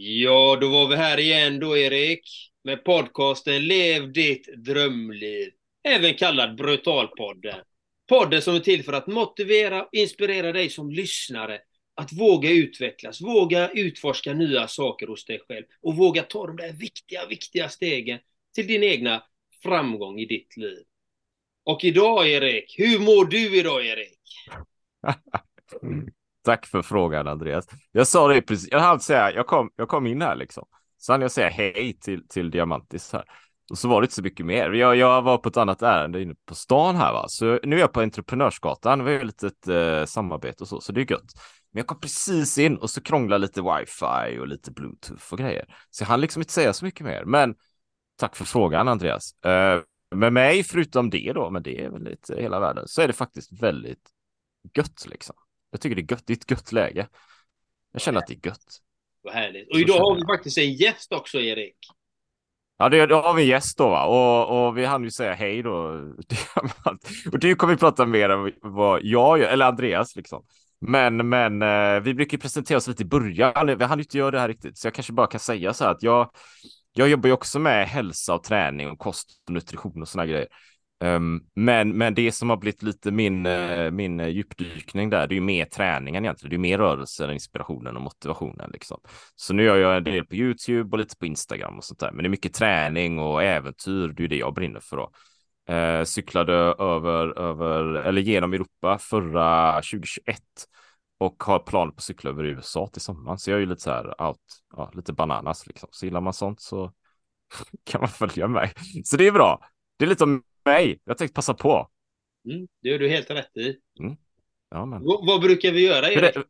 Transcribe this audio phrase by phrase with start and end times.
[0.00, 2.52] Ja, då var vi här igen då, Erik.
[2.64, 5.50] Med podcasten Lev ditt drömliv.
[5.84, 7.60] Även kallad Brutalpodden.
[8.08, 11.60] Podden som är till för att motivera och inspirera dig som lyssnare
[11.94, 16.72] att våga utvecklas, våga utforska nya saker hos dig själv och våga ta de där
[16.72, 18.18] viktiga, viktiga stegen
[18.54, 19.22] till din egna
[19.62, 20.84] framgång i ditt liv.
[21.64, 24.20] Och idag, Erik, hur mår du idag, Erik?
[26.48, 27.66] Tack för frågan Andreas.
[27.92, 30.64] Jag sa det precis, jag hann säga, jag kom, jag kom in här liksom.
[30.98, 33.24] Så hann jag säga hej till, till Diamantis här.
[33.70, 34.70] Och så var det inte så mycket mer.
[34.70, 37.24] Jag, jag var på ett annat ärende inne på stan här va.
[37.28, 39.04] Så nu är jag på Entreprenörsgatan.
[39.04, 41.32] Vi har ju lite ett eh, samarbete och så, så det är gött.
[41.72, 45.64] Men jag kom precis in och så krånglade lite wifi och lite bluetooth och grejer.
[45.90, 47.24] Så jag hann liksom inte säga så mycket mer.
[47.24, 47.54] Men
[48.16, 49.44] tack för frågan Andreas.
[49.44, 49.80] Eh,
[50.14, 53.12] med mig, förutom det då, men det är väl lite hela världen, så är det
[53.12, 54.10] faktiskt väldigt
[54.74, 55.36] gött liksom.
[55.70, 56.26] Jag tycker det är gött.
[56.26, 57.08] Det är ett gött läge.
[57.92, 58.78] Jag känner att det är gött.
[59.22, 59.70] Vad härligt.
[59.70, 61.76] Och idag har vi faktiskt en gäst också, Erik.
[62.78, 64.04] Ja, det, då har vi en gäst då, va?
[64.04, 65.72] Och, och vi hann ju säga hej då.
[67.32, 70.44] och du kommer vi prata mer om vad jag gör, eller Andreas liksom.
[70.80, 73.78] Men, men eh, vi brukar presentera oss lite i början.
[73.78, 75.90] Vi hann inte göra det här riktigt, så jag kanske bara kan säga så här
[75.90, 76.30] att jag,
[76.92, 80.48] jag jobbar ju också med hälsa och träning och kost och nutrition och såna grejer.
[81.00, 85.32] Ehm, men, men det som har blivit lite min, eh, min eh, djupdykning där, det
[85.32, 86.50] är ju mer träningen egentligen.
[86.50, 89.00] Det är mer rörelsen, inspirationen och motivationen liksom.
[89.34, 92.12] Så nu gör jag en del på YouTube och lite på Instagram och sånt där.
[92.12, 94.08] Men det är mycket träning och äventyr.
[94.08, 95.10] Det är det jag brinner för då.
[95.74, 100.38] Eh, cyklade över, över, eller genom Europa förra 2021
[101.18, 103.38] och har planer på att cykla över USA till sommaren.
[103.38, 104.38] Så jag är ju lite så här out,
[104.76, 105.88] ja, lite bananas liksom.
[105.92, 106.92] Så gillar man sånt så
[107.84, 108.72] kan man följa mig.
[109.04, 109.60] Så det är bra.
[109.96, 111.00] Det är lite om mig.
[111.04, 111.88] Jag tänkte passa på.
[112.50, 113.76] Mm, det gör du helt rätt i.
[114.00, 114.16] Mm.
[114.70, 115.04] Ja, men...
[115.04, 116.06] vad, vad brukar vi göra?
[116.06, 116.44] Hur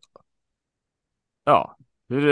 [1.45, 1.77] Ja,
[2.09, 2.23] hur,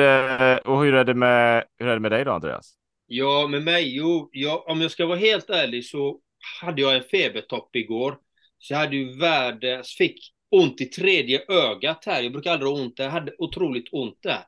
[0.68, 2.74] och hur är, det med, hur är det med dig då, Andreas?
[3.06, 3.96] Ja, med mig?
[3.96, 6.20] Jo, ja, om jag ska vara helt ärlig så
[6.60, 8.18] hade jag en febertopp igår.
[8.58, 12.22] Så jag hade ju världens, fick ont i tredje ögat här.
[12.22, 14.45] Jag brukar aldrig ha ont, jag hade otroligt ont där.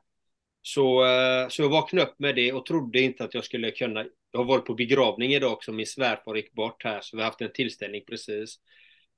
[0.61, 4.05] Så, eh, så jag vaknade upp med det och trodde inte att jag skulle kunna
[4.31, 7.29] jag har varit på begravning idag också, min svärfar gick bort här, så vi har
[7.29, 8.59] haft en tillställning precis.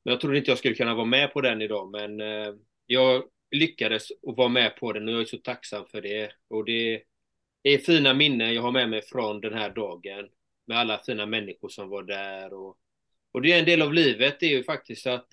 [0.04, 2.54] Men jag trodde inte jag skulle kunna vara med på den idag, men eh,
[2.86, 6.32] jag lyckades att vara med på den och jag är så tacksam för det.
[6.48, 7.04] Och det
[7.64, 10.30] är fina minnen jag har med mig från den här dagen,
[10.68, 12.54] med alla fina människor som var där.
[12.54, 12.78] Och,
[13.32, 15.30] och det är en del av livet, det är ju faktiskt att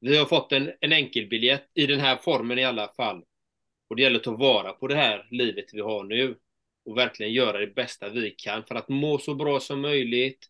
[0.00, 3.24] vi har fått en, en enkelbiljett i den här formen i alla fall.
[3.88, 6.36] Och det gäller att ta vara på det här livet vi har nu
[6.88, 10.46] och verkligen göra det bästa vi kan för att må så bra som möjligt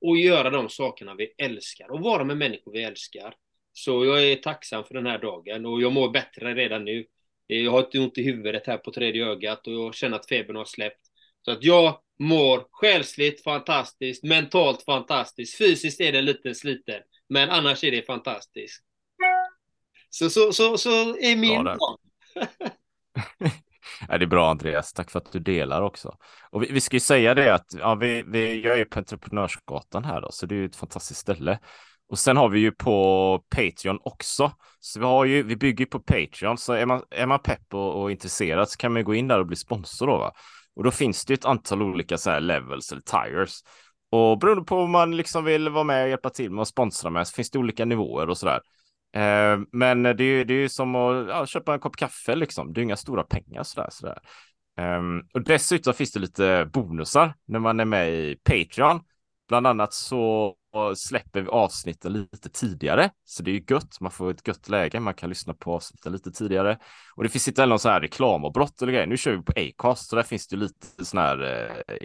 [0.00, 3.34] och göra de sakerna vi älskar och vara med människor vi älskar.
[3.72, 7.06] Så jag är tacksam för den här dagen och jag mår bättre redan nu.
[7.46, 10.56] Jag har inte ont i huvudet här på tredje ögat och jag känner att febern
[10.56, 11.00] har släppt.
[11.44, 17.84] Så att jag mår själsligt fantastiskt, mentalt fantastiskt, fysiskt är det lite sliten, men annars
[17.84, 18.84] är det fantastiskt.
[20.10, 21.78] Så, så, så, så är min dag.
[24.08, 26.16] Ja, det är bra Andreas, tack för att du delar också.
[26.50, 30.04] Och vi, vi ska ju säga det att ja, vi, vi gör ju på Entreprenörsgatan
[30.04, 31.58] här då, så det är ju ett fantastiskt ställe.
[32.08, 34.52] Och sen har vi ju på Patreon också.
[34.80, 38.02] Så vi har ju, vi bygger på Patreon, så är man, är man pepp och,
[38.02, 40.32] och intresserad så kan man gå in där och bli sponsor då va.
[40.76, 43.60] Och då finns det ett antal olika så här levels eller tires.
[44.10, 47.10] Och beroende på om man liksom vill vara med och hjälpa till med att sponsra
[47.10, 48.60] med så finns det olika nivåer och så där.
[49.14, 52.72] Eh, men det är, det är som att ja, köpa en kopp kaffe liksom.
[52.72, 53.88] Det är inga stora pengar sådär.
[53.90, 54.18] sådär.
[54.80, 59.00] Um, och dessutom finns det lite bonusar när man är med i Patreon.
[59.48, 60.54] Bland annat så
[60.96, 64.00] släpper vi avsnitten lite tidigare, så det är ju gött.
[64.00, 65.00] Man får ett gött läge.
[65.00, 66.78] Man kan lyssna på avsnitten lite tidigare
[67.16, 69.06] och det finns inte heller någon sån här reklamavbrott eller grejer.
[69.06, 71.42] Nu kör vi på Acast, så där finns det lite sån här
[71.88, 71.96] eh,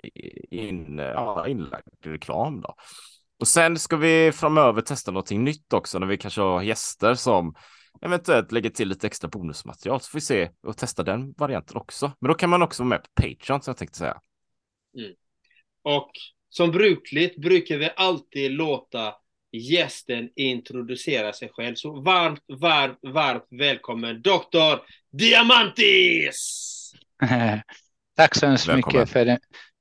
[0.50, 2.76] in, ja, inlagd reklam då.
[3.40, 7.56] Och sen ska vi framöver testa någonting nytt också när vi kanske har gäster som
[8.02, 12.12] eventuellt lägger till lite extra bonusmaterial så får vi se och testa den varianten också.
[12.20, 14.22] Men då kan man också vara med på Patreon som jag tänkte säga.
[14.98, 15.14] Mm.
[15.82, 16.12] Och
[16.50, 19.14] som brukligt brukar vi alltid låta
[19.52, 21.76] gästen introducera sig själv.
[21.76, 24.82] Så varmt, varmt, varmt välkommen Dr.
[25.12, 26.74] Diamantis!
[28.16, 29.40] Tack så hemskt mycket för den,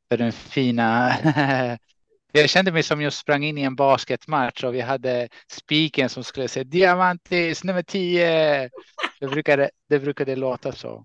[0.08, 1.12] för den fina
[2.36, 6.24] Jag kände mig som jag sprang in i en basketmatch och vi hade spiken som
[6.24, 8.70] skulle säga Diamantis nummer 10.
[9.20, 11.04] Det brukade, det brukade låta så.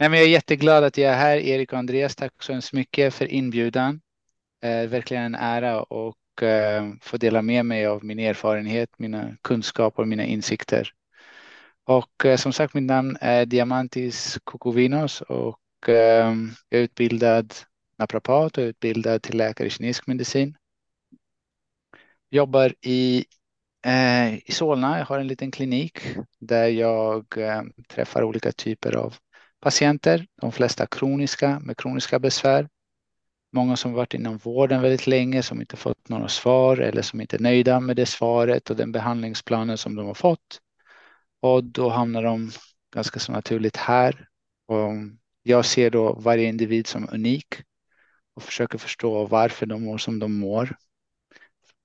[0.00, 2.16] Nej, men jag är jätteglad att jag är här, Erik och Andreas.
[2.16, 4.00] Tack så hemskt mycket för inbjudan.
[4.64, 10.02] Eh, verkligen en ära och eh, få dela med mig av min erfarenhet, mina kunskaper
[10.02, 10.90] och mina insikter.
[11.84, 16.34] Och eh, som sagt, mitt namn är Diamantis Kokovinos och och eh,
[16.68, 17.54] jag är utbildad
[17.98, 20.56] naprapat och utbildad till läkare i kinesisk medicin.
[22.32, 23.24] Jobbar i,
[23.86, 24.98] eh, i Solna.
[24.98, 25.98] Jag har en liten klinik
[26.38, 29.14] där jag eh, träffar olika typer av
[29.60, 30.26] patienter.
[30.40, 32.68] De flesta kroniska med kroniska besvär.
[33.52, 37.36] Många som varit inom vården väldigt länge som inte fått några svar eller som inte
[37.36, 40.60] är nöjda med det svaret och den behandlingsplanen som de har fått.
[41.40, 42.50] Och då hamnar de
[42.94, 44.28] ganska så naturligt här.
[44.66, 44.92] Och
[45.42, 47.54] jag ser då varje individ som unik
[48.34, 50.76] och försöker förstå varför de mår som de mår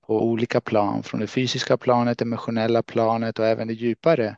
[0.08, 4.36] på olika plan, från det fysiska planet, emotionella planet och även det djupare,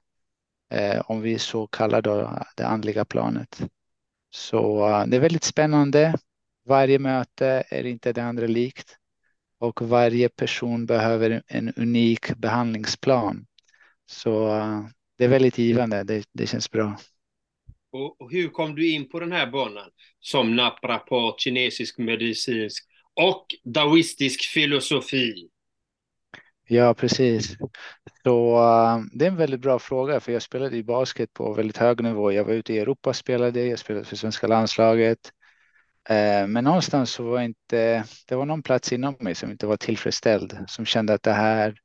[0.71, 3.61] eh, om vi så kallar då det andliga planet.
[4.31, 6.15] Så eh, det är väldigt spännande.
[6.65, 8.97] Varje möte är inte det andra likt
[9.59, 13.47] och varje person behöver en unik behandlingsplan.
[14.07, 14.81] Så eh,
[15.19, 16.05] det är väldigt givande.
[16.05, 16.99] Det, det känns bra.
[17.93, 19.91] Och, och hur kom du in på den här banan
[20.21, 22.85] som naprapat, kinesisk medicinsk
[23.15, 25.51] och daoistisk filosofi?
[26.73, 27.57] Ja, precis.
[28.23, 31.77] Så eh, det är en väldigt bra fråga, för jag spelade i basket på väldigt
[31.77, 32.33] hög nivå.
[32.33, 35.19] Jag var ute i Europa och spelade, jag spelade för svenska landslaget.
[36.09, 39.77] Eh, men någonstans så var inte, det var någon plats inom mig som inte var
[39.77, 41.79] tillfredsställd, som kände att det här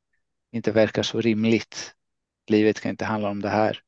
[0.52, 1.94] inte verkar så rimligt.
[2.50, 3.80] Livet kan inte handla om det här.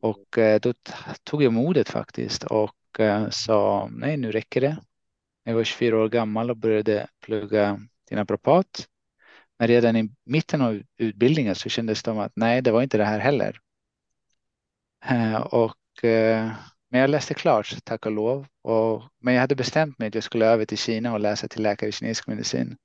[0.00, 0.74] Och eh, då
[1.24, 2.76] tog jag modet faktiskt och
[3.30, 4.76] sa nej, nu räcker det.
[5.44, 8.89] Jag var 24 år gammal och började plugga till naprapat
[9.60, 12.98] men redan i mitten av utbildningen så kändes det som att nej, det var inte
[12.98, 13.58] det här heller.
[15.04, 16.50] Eh, och, eh,
[16.90, 18.46] men jag läste klart, tack och lov.
[18.62, 21.62] Och, men jag hade bestämt mig att jag skulle över till Kina och läsa till
[21.62, 22.76] läkare i kinesisk medicin.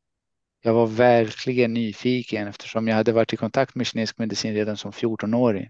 [0.62, 4.92] Jag var verkligen nyfiken eftersom jag hade varit i kontakt med kinesisk medicin redan som
[4.92, 5.70] 14-åring.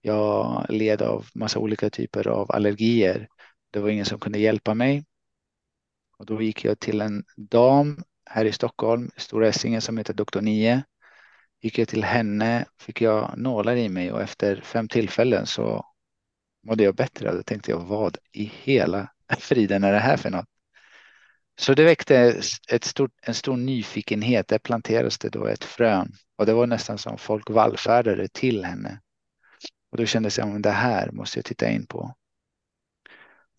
[0.00, 3.28] Jag led av massa olika typer av allergier.
[3.70, 5.04] Det var ingen som kunde hjälpa mig.
[6.18, 10.40] Och då gick jag till en dam här i Stockholm, Stora Essingen som heter Doktor
[10.40, 10.82] 9.
[11.62, 15.86] Gick jag till henne, fick jag nålar i mig och efter fem tillfällen så
[16.66, 17.32] mådde jag bättre.
[17.32, 19.08] Då tänkte jag, vad i hela
[19.38, 20.46] friden är det här för något?
[21.58, 22.40] Så det väckte
[22.70, 24.48] ett stort, en stor nyfikenhet.
[24.48, 29.00] Där planterades det då ett frön och det var nästan som folk vallfärdade till henne.
[29.90, 32.14] Och då kändes det som det här måste jag titta in på.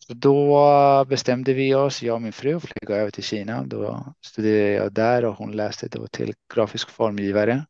[0.07, 3.63] Så då bestämde vi oss, jag och min fru, att flyga över till Kina.
[3.63, 7.65] Då studerade jag där och hon läste då till grafisk formgivare.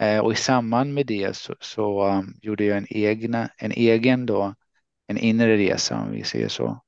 [0.00, 4.26] Eh, och i samband med det så, så um, gjorde jag en, egna, en egen
[4.26, 4.54] då,
[5.06, 6.80] en inre resa om vi säger så.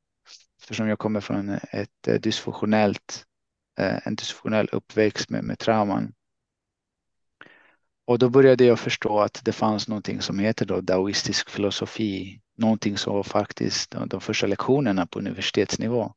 [0.61, 3.25] Eftersom jag kommer från ett eh, dysfunktionellt,
[3.79, 6.13] eh, en dysfunktionell uppväxt med, med trauman.
[8.05, 12.99] Och då började jag förstå att det fanns någonting som heter då daoistisk filosofi någonting
[12.99, 16.15] som var faktiskt de första lektionerna på universitetsnivå.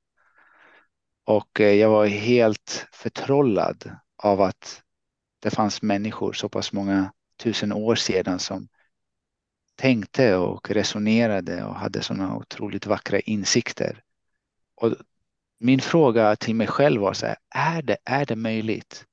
[1.26, 3.92] Och eh, jag var helt förtrollad
[4.24, 4.82] av att
[5.40, 7.12] det fanns människor så pass många
[7.44, 8.68] tusen år sedan som
[9.76, 14.02] tänkte och resonerade och hade sådana otroligt vackra insikter.
[14.76, 14.96] Och
[15.60, 19.06] min fråga till mig själv var så här, är det, är det möjligt?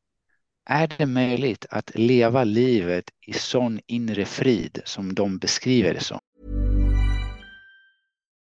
[0.64, 6.18] Är det möjligt att leva livet i sån inre frid som de beskriver det som?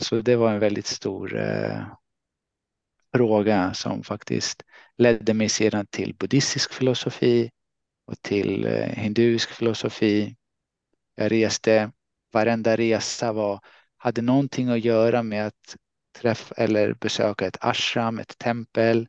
[0.00, 1.86] så det var en väldigt stor eh,
[3.12, 4.62] fråga som faktiskt
[4.98, 7.50] ledde mig sedan till buddhistisk filosofi
[8.06, 10.36] och till eh, hinduisk filosofi.
[11.14, 11.92] Jag reste,
[12.32, 13.60] varenda resa var,
[13.96, 15.76] hade någonting att göra med att
[16.18, 19.08] träffa eller besöka ett ashram, ett tempel,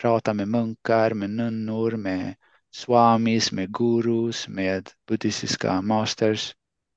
[0.00, 2.34] prata med munkar, med nunnor, med
[2.70, 6.54] swamis, med gurus, med buddhistiska masters.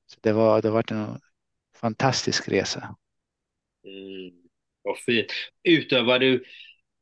[0.07, 1.19] Så det var, det var en
[1.75, 2.95] fantastisk resa.
[3.83, 4.31] Mm,
[4.81, 5.27] vad fint.
[5.63, 6.43] Utövar du,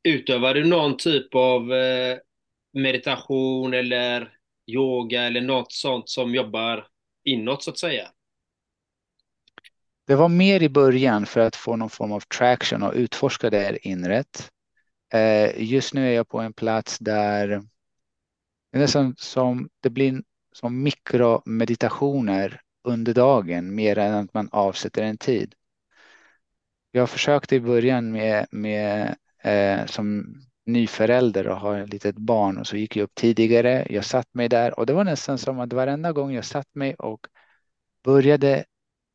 [0.04, 2.18] utövar du någon typ av eh,
[2.74, 6.88] meditation eller yoga eller något sånt som jobbar
[7.24, 8.12] inåt så att säga?
[10.08, 13.60] Det var mer i början för att få någon form av traction och utforska det
[13.60, 14.52] här inret.
[15.14, 17.48] Eh, just nu är jag på en plats där
[18.72, 25.04] det är nästan som det blir som mikromeditationer under dagen mer än att man avsätter
[25.04, 25.56] en tid.
[26.92, 32.58] Jag försökte i början med, med eh, som ny förälder och har ett litet barn
[32.58, 33.88] och så gick jag upp tidigare.
[33.90, 36.96] Jag satt mig där och det var nästan som att varenda gång jag satt mig
[36.96, 37.28] och
[38.04, 38.66] började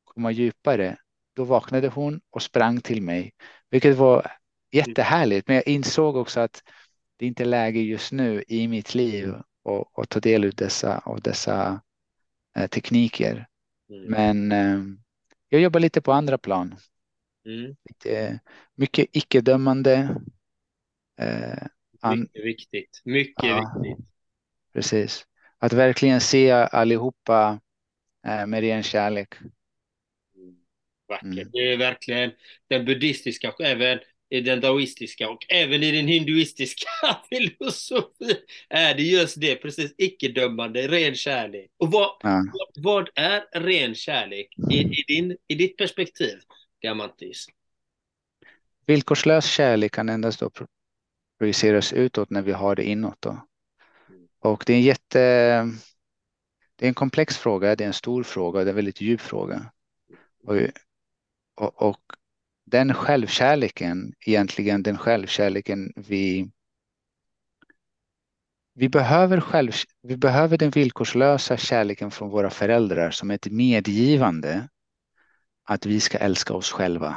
[0.05, 0.97] komma djupare,
[1.37, 3.33] då vaknade hon och sprang till mig,
[3.71, 4.33] vilket var
[4.73, 5.49] jättehärligt.
[5.49, 6.63] Men jag insåg också att
[7.17, 9.35] det inte är läge just nu i mitt liv
[9.95, 11.81] att ta del av dessa, av dessa
[12.57, 13.47] eh, tekniker.
[13.91, 14.11] Mm.
[14.11, 14.99] Men eh,
[15.49, 16.75] jag jobbar lite på andra plan.
[17.47, 17.77] Mm.
[17.89, 18.41] Lite,
[18.75, 20.17] mycket icke-dömande.
[21.21, 23.03] Eh, mycket viktigt.
[23.05, 24.07] Mycket ja, viktigt.
[24.73, 25.27] Precis.
[25.59, 27.61] Att verkligen se allihopa
[28.27, 29.35] eh, med ren kärlek.
[29.35, 30.57] Mm.
[31.09, 31.25] Vackert.
[31.25, 31.49] Mm.
[31.53, 32.33] Det är verkligen
[32.69, 33.99] den buddhistiska, även
[34.31, 36.89] i den daoistiska och även i den hinduistiska
[37.31, 38.37] filosofin
[38.69, 41.71] är det just det, precis icke-dömande, ren kärlek.
[41.79, 42.45] Och vad, ja.
[42.77, 46.39] vad, är ren kärlek i, i, din, i ditt perspektiv,
[46.83, 47.47] Diamantis?
[48.87, 50.51] Villkorslös kärlek kan endast då
[51.39, 53.23] projiceras utåt när vi har det inåt.
[53.23, 53.47] Då.
[54.39, 55.19] Och det är en jätte...
[56.77, 59.21] Det är en komplex fråga, det är en stor fråga, det är en väldigt djup
[59.21, 59.73] fråga.
[60.43, 60.57] Och,
[61.55, 62.01] och, och
[62.65, 66.51] den självkärleken, egentligen den självkärleken vi
[68.79, 74.69] vi behöver, själv, vi behöver den villkorslösa kärleken från våra föräldrar som ett medgivande
[75.67, 77.17] att vi ska älska oss själva.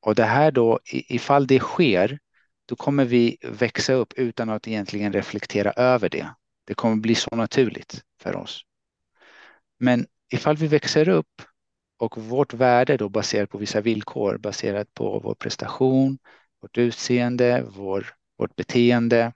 [0.00, 2.18] Och det här då, ifall det sker,
[2.66, 6.34] då kommer vi växa upp utan att egentligen reflektera över det.
[6.64, 8.60] Det kommer bli så naturligt för oss.
[9.78, 11.42] Men ifall vi växer upp
[11.98, 16.18] och vårt värde då baserat på vissa villkor, baserat på vår prestation,
[16.60, 18.06] vårt utseende, vår,
[18.38, 19.32] vårt beteende,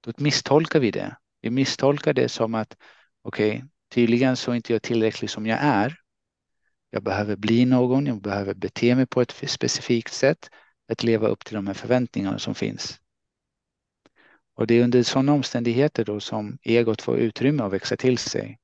[0.00, 1.16] då misstolkar vi det.
[1.40, 2.76] Vi misstolkar det som att
[3.22, 3.62] okej, okay,
[3.94, 5.99] tydligen så är inte jag tillräcklig som jag är.
[6.90, 10.50] Jag behöver bli någon, jag behöver bete mig på ett specifikt sätt,
[10.88, 13.00] att leva upp till de här förväntningarna som finns.
[14.54, 18.58] Och det är under sådana omständigheter då som egot får utrymme att växa till sig.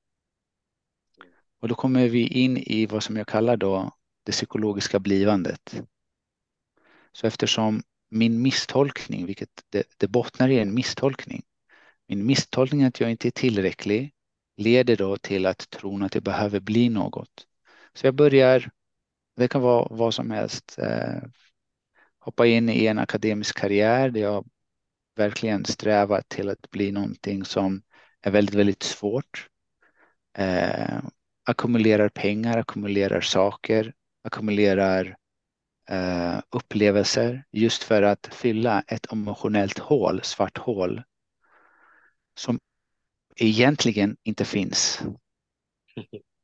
[1.60, 3.90] Och då kommer vi in i vad som jag kallar då
[4.24, 5.82] det psykologiska blivandet.
[7.12, 11.42] Så eftersom min misstolkning, vilket det, det bottnar i en misstolkning,
[12.06, 14.12] min misstolkning att jag inte är tillräcklig
[14.56, 17.46] leder då till att tron att jag behöver bli något.
[17.96, 18.70] Så jag börjar,
[19.36, 21.22] det kan vara vad som helst, eh,
[22.18, 24.46] hoppa in i en akademisk karriär där jag
[25.16, 27.82] verkligen strävar till att bli någonting som
[28.20, 29.48] är väldigt, väldigt svårt.
[30.38, 30.98] Eh,
[31.44, 35.16] ackumulerar pengar, ackumulerar saker, ackumulerar
[35.90, 41.02] eh, upplevelser just för att fylla ett emotionellt hål, svart hål
[42.34, 42.58] som
[43.36, 45.00] egentligen inte finns.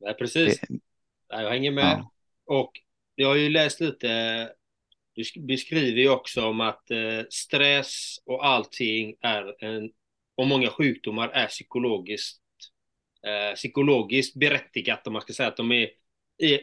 [0.00, 0.60] Nej, precis.
[0.60, 0.78] Det,
[1.28, 1.84] jag hänger med.
[1.84, 2.12] Ja.
[2.46, 2.72] Och
[3.14, 4.52] jag har ju läst lite,
[5.14, 9.90] du beskriver ju också om att eh, stress och allting är en,
[10.34, 12.42] och många sjukdomar är psykologiskt
[13.26, 15.90] eh, psykologiskt berättigat om man ska säga att de är,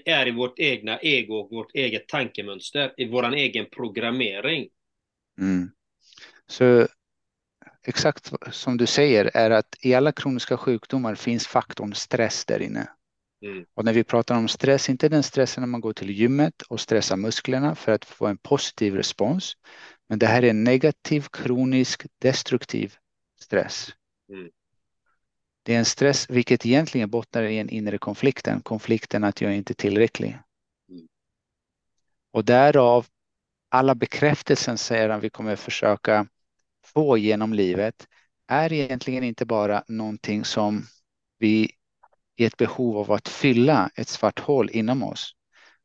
[0.06, 4.70] är i vårt egna ego, vårt eget tankemönster, i vår egen programmering.
[5.42, 5.72] Mm.
[6.48, 6.88] Så
[7.84, 12.90] exakt som du säger är att i alla kroniska sjukdomar finns faktorn stress där inne.
[13.46, 13.66] Mm.
[13.74, 16.80] Och när vi pratar om stress, inte den stressen när man går till gymmet och
[16.80, 19.54] stressar musklerna för att få en positiv respons.
[20.10, 22.96] Men det här är negativ, kronisk, destruktiv
[23.40, 23.90] stress.
[24.30, 24.50] Mm.
[25.64, 29.72] Det är en stress, vilket egentligen bottnar i en inre konflikten, konflikten att jag inte
[29.72, 30.38] är tillräcklig.
[30.90, 31.08] Mm.
[32.32, 33.06] Och därav
[33.70, 36.28] alla bekräftelsen säger han vi kommer försöka
[36.86, 38.08] få genom livet
[38.48, 40.86] är egentligen inte bara någonting som
[41.40, 41.72] vi
[42.38, 45.36] är ett behov av att fylla ett svart hål inom oss.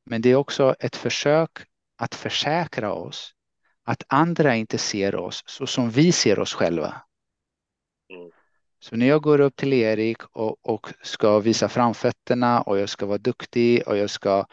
[0.05, 1.51] Men det är också ett försök
[1.97, 3.35] att försäkra oss
[3.85, 7.03] att andra inte ser oss så som vi ser oss själva.
[8.13, 8.31] Mm.
[8.79, 13.07] Så när jag går upp till Erik och, och ska visa framfötterna och jag ska
[13.07, 14.47] vara duktig och jag ska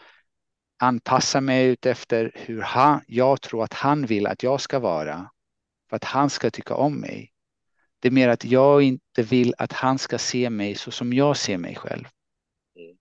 [0.78, 5.30] anpassa mig ut efter hur han, jag tror att han vill att jag ska vara
[5.88, 7.32] för att han ska tycka om mig.
[8.00, 11.36] Det är mer att jag inte vill att han ska se mig så som jag
[11.36, 12.04] ser mig själv.
[12.76, 12.96] Mm.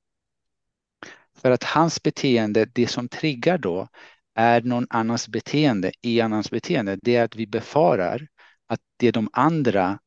[1.35, 3.87] För att hans beteende, det som triggar då,
[4.35, 6.99] är någon annans beteende i annans beteende.
[7.01, 8.27] Det är att vi befarar
[8.67, 9.99] att det de andra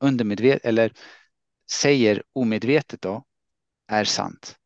[0.00, 0.92] undermedvetet eller
[1.70, 3.24] säger omedvetet då
[3.86, 4.56] är sant.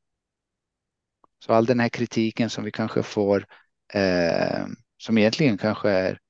[1.44, 3.46] Så all den här kritiken som vi kanske får,
[3.92, 6.20] eh, som egentligen kanske är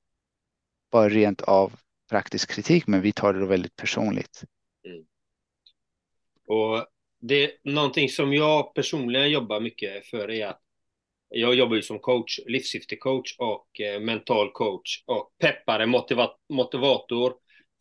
[0.91, 1.73] bara rent av
[2.11, 4.43] praktisk kritik, men vi tar det då väldigt personligt.
[4.85, 5.05] Mm.
[6.47, 6.85] Och
[7.19, 10.61] det är någonting som jag personligen jobbar mycket för är att
[11.29, 17.33] jag jobbar ju som coach, livssyftecoach och eh, mental coach och peppare, motiva motivator,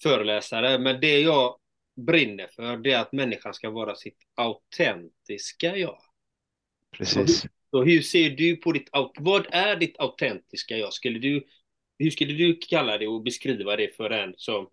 [0.03, 0.79] föreläsare.
[0.79, 1.57] Men det jag
[2.07, 5.99] brinner för det är att människan ska vara sitt autentiska jag.
[6.97, 7.47] Precis.
[7.71, 10.93] Så hur ser du på ditt, vad är ditt autentiska jag?
[10.93, 11.47] Skulle du,
[12.00, 14.69] hur skulle du kalla det och beskriva det för en som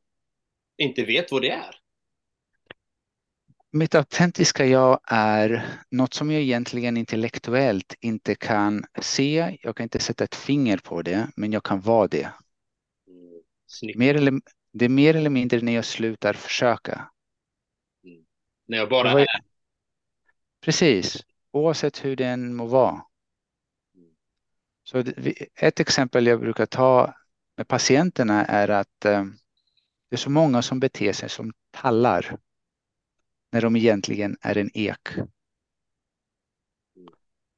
[0.78, 1.76] inte vet vad det är?
[3.72, 9.58] Mitt autentiska jag är något som jag egentligen intellektuellt inte kan se.
[9.62, 12.30] Jag kan inte sätta ett finger på det, men jag kan vara det.
[13.08, 14.34] Mm, mer eller,
[14.72, 17.12] det är mer eller mindre när jag slutar försöka.
[18.04, 18.26] Mm.
[18.68, 19.28] När jag bara är.
[20.62, 23.02] Precis oavsett hur den må vara.
[24.90, 25.04] Så
[25.56, 27.14] ett exempel jag brukar ta
[27.58, 29.26] med patienterna är att eh,
[30.10, 32.38] det är så många som beter sig som tallar
[33.52, 35.10] när de egentligen är en ek.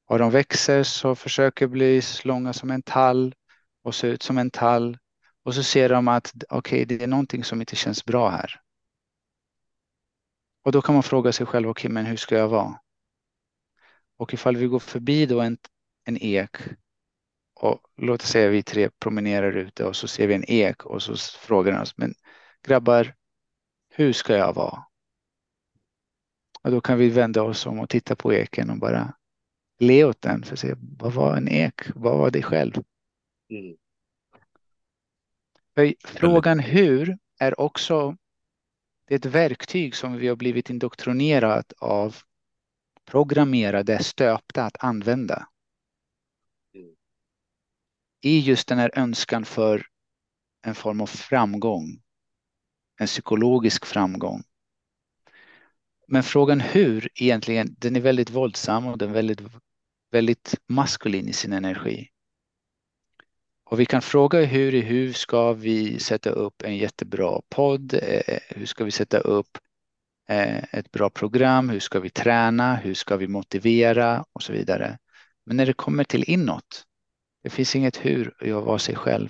[0.06, 3.34] Och de växer så försöker bli långa som en tall
[3.82, 4.98] och se ut som en tall.
[5.42, 8.60] Och så ser de att okej, okay, det är någonting som inte känns bra här.
[10.62, 12.80] Och då kan man fråga sig själv, okej, okay, men hur ska jag vara?
[14.16, 15.58] Och ifall vi går förbi då en,
[16.04, 16.56] en ek
[17.62, 21.02] och låt oss säga vi tre promenerar ute och så ser vi en ek och
[21.02, 22.14] så frågar han oss, men
[22.62, 23.14] grabbar,
[23.88, 24.84] hur ska jag vara?
[26.62, 29.14] Och då kan vi vända oss om och titta på eken och bara
[29.78, 31.80] le åt den för att se vad var en ek?
[31.94, 32.72] Vad var det själv?
[33.50, 33.76] Mm.
[36.04, 38.16] Frågan hur är också
[39.06, 42.16] det är ett verktyg som vi har blivit indoktrinerat av
[43.04, 45.46] programmerade, stöpta att använda.
[48.20, 49.86] I just den här önskan för
[50.62, 52.02] en form av framgång.
[53.00, 54.42] En psykologisk framgång.
[56.08, 59.40] Men frågan hur egentligen, den är väldigt våldsam och den är väldigt,
[60.10, 62.10] väldigt maskulin i sin energi.
[63.64, 67.94] Och vi kan fråga hur, hur ska vi sätta upp en jättebra podd?
[67.94, 69.58] Eh, hur ska vi sätta upp
[70.28, 74.98] eh, ett bra program, hur ska vi träna, hur ska vi motivera och så vidare.
[75.46, 76.86] Men när det kommer till inåt,
[77.42, 79.28] det finns inget hur och jag var sig själv.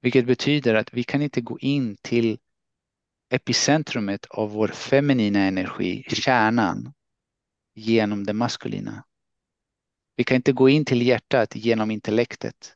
[0.00, 2.38] Vilket betyder att vi kan inte gå in till
[3.30, 6.92] epicentrumet av vår feminina energi, kärnan,
[7.74, 9.04] genom det maskulina.
[10.16, 12.74] Vi kan inte gå in till hjärtat genom intellektet.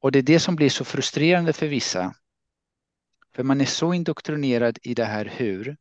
[0.00, 2.14] Och det är det som blir så frustrerande för vissa
[3.34, 5.76] för man är så indoktrinerad i det här hur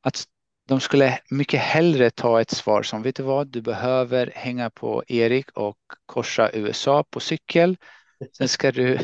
[0.00, 0.28] att
[0.72, 5.04] de skulle mycket hellre ta ett svar som vet du vad, du behöver hänga på
[5.08, 7.76] Erik och korsa USA på cykel.
[8.38, 8.98] Sen ska du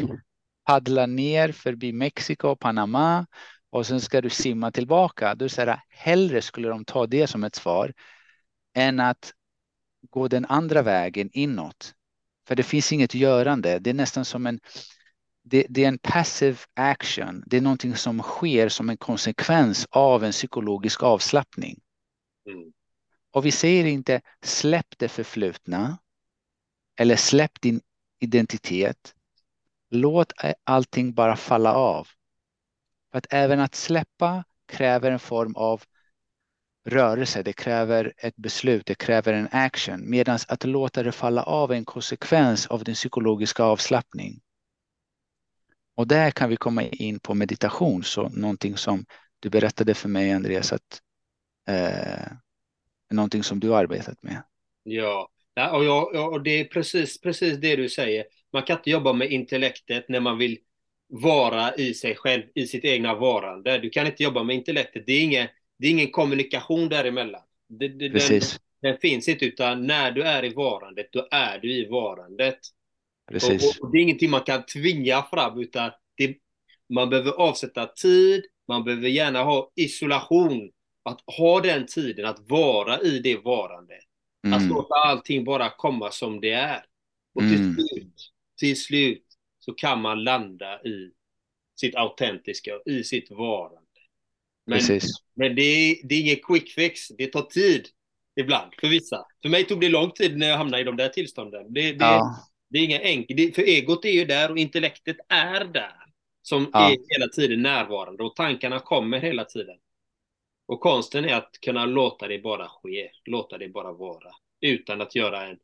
[0.67, 3.27] paddla ner förbi Mexiko och Panama
[3.71, 5.35] och sen ska du simma tillbaka.
[5.35, 7.93] Du säger hellre skulle de ta det som ett svar
[8.75, 9.33] än att
[10.11, 11.95] gå den andra vägen inåt.
[12.47, 13.79] För det finns inget görande.
[13.79, 14.61] Det är nästan som en
[15.49, 17.43] det, det, är en passive action.
[17.47, 21.81] Det är någonting som sker som en konsekvens av en psykologisk avslappning.
[22.51, 22.73] Mm.
[23.33, 25.99] Och vi säger inte släpp det förflutna
[26.97, 27.81] eller släpp din
[28.21, 29.15] identitet.
[29.91, 30.33] Låt
[30.65, 32.09] allting bara falla av.
[33.11, 35.83] För att även att släppa kräver en form av
[36.85, 40.11] rörelse, det kräver ett beslut, det kräver en action.
[40.11, 44.41] Medan att låta det falla av är en konsekvens av din psykologiska avslappning.
[45.99, 49.05] Och där kan vi komma in på meditation, så någonting som
[49.41, 51.01] du berättade för mig Andreas att
[51.69, 52.33] eh,
[53.11, 54.43] någonting som du arbetat med.
[54.83, 55.31] Ja,
[55.73, 58.25] och, jag, och det är precis, precis det du säger.
[58.53, 60.59] Man kan inte jobba med intellektet när man vill
[61.09, 63.79] vara i sig själv, i sitt egna varande.
[63.79, 65.07] Du kan inte jobba med intellektet.
[65.07, 67.43] Det är ingen, det är ingen kommunikation däremellan.
[67.69, 68.61] Det, det, precis.
[68.83, 72.59] Den finns inte, utan när du är i varandet, då är du i varandet.
[73.29, 73.79] Precis.
[73.79, 76.37] Och, och det är ingenting man kan tvinga fram, utan det,
[76.95, 80.71] man behöver avsätta tid, man behöver gärna ha isolation.
[81.03, 84.05] Att ha den tiden att vara i det varandet.
[84.47, 84.59] Mm.
[84.59, 86.85] Att låta allting bara komma som det är.
[87.35, 87.75] Och till mm.
[87.75, 89.25] slut, till slut
[89.61, 91.11] så kan man landa i
[91.81, 93.81] sitt autentiska, i sitt varande.
[94.67, 95.11] Men, Precis.
[95.35, 97.09] men det, är, det är ingen quick fix.
[97.09, 97.89] Det tar tid
[98.41, 99.27] ibland för vissa.
[99.43, 101.73] För mig tog det lång tid när jag hamnade i de där tillstånden.
[101.73, 102.37] Det, det, ja.
[102.69, 103.55] Det är inga enkelt.
[103.55, 106.05] För egot är ju där och intellektet är där.
[106.43, 106.91] Som ja.
[106.91, 109.77] är hela tiden närvarande och tankarna kommer hela tiden.
[110.67, 114.31] Och konsten är att kunna låta det bara ske, låta det bara vara.
[114.61, 115.59] Utan att göra en,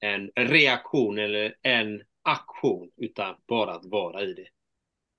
[0.00, 4.48] en reaktion eller en aktion, utan bara att vara i det.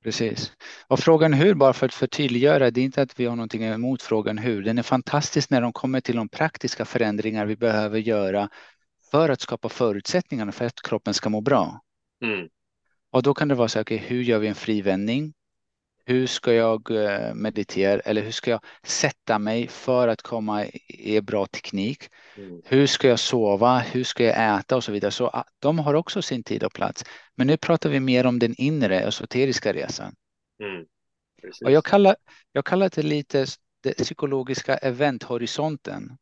[0.03, 0.51] Precis.
[0.87, 4.01] Och frågan hur, bara för att förtydliggöra, det är inte att vi har någonting emot
[4.01, 4.63] frågan hur.
[4.63, 8.49] Den är fantastisk när de kommer till de praktiska förändringar vi behöver göra
[9.13, 11.81] för att skapa förutsättningarna för att kroppen ska må bra.
[12.23, 12.49] Mm.
[13.11, 15.33] Och då kan det vara så, okay, hur gör vi en frivändning?
[16.05, 21.21] Hur ska jag eh, meditera eller hur ska jag sätta mig för att komma i
[21.21, 22.09] bra teknik?
[22.37, 22.61] Mm.
[22.65, 23.79] Hur ska jag sova?
[23.79, 25.11] Hur ska jag äta och så vidare?
[25.11, 27.05] Så ah, de har också sin tid och plats.
[27.35, 30.15] Men nu pratar vi mer om den inre esoteriska resan.
[30.59, 30.85] Mm.
[31.65, 32.15] Och jag kallar,
[32.51, 33.45] jag kallar det lite
[33.81, 36.17] det psykologiska eventhorisonten.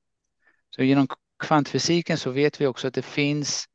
[0.75, 1.07] Så genom
[1.41, 3.65] kvantfysiken så vet vi också att det finns,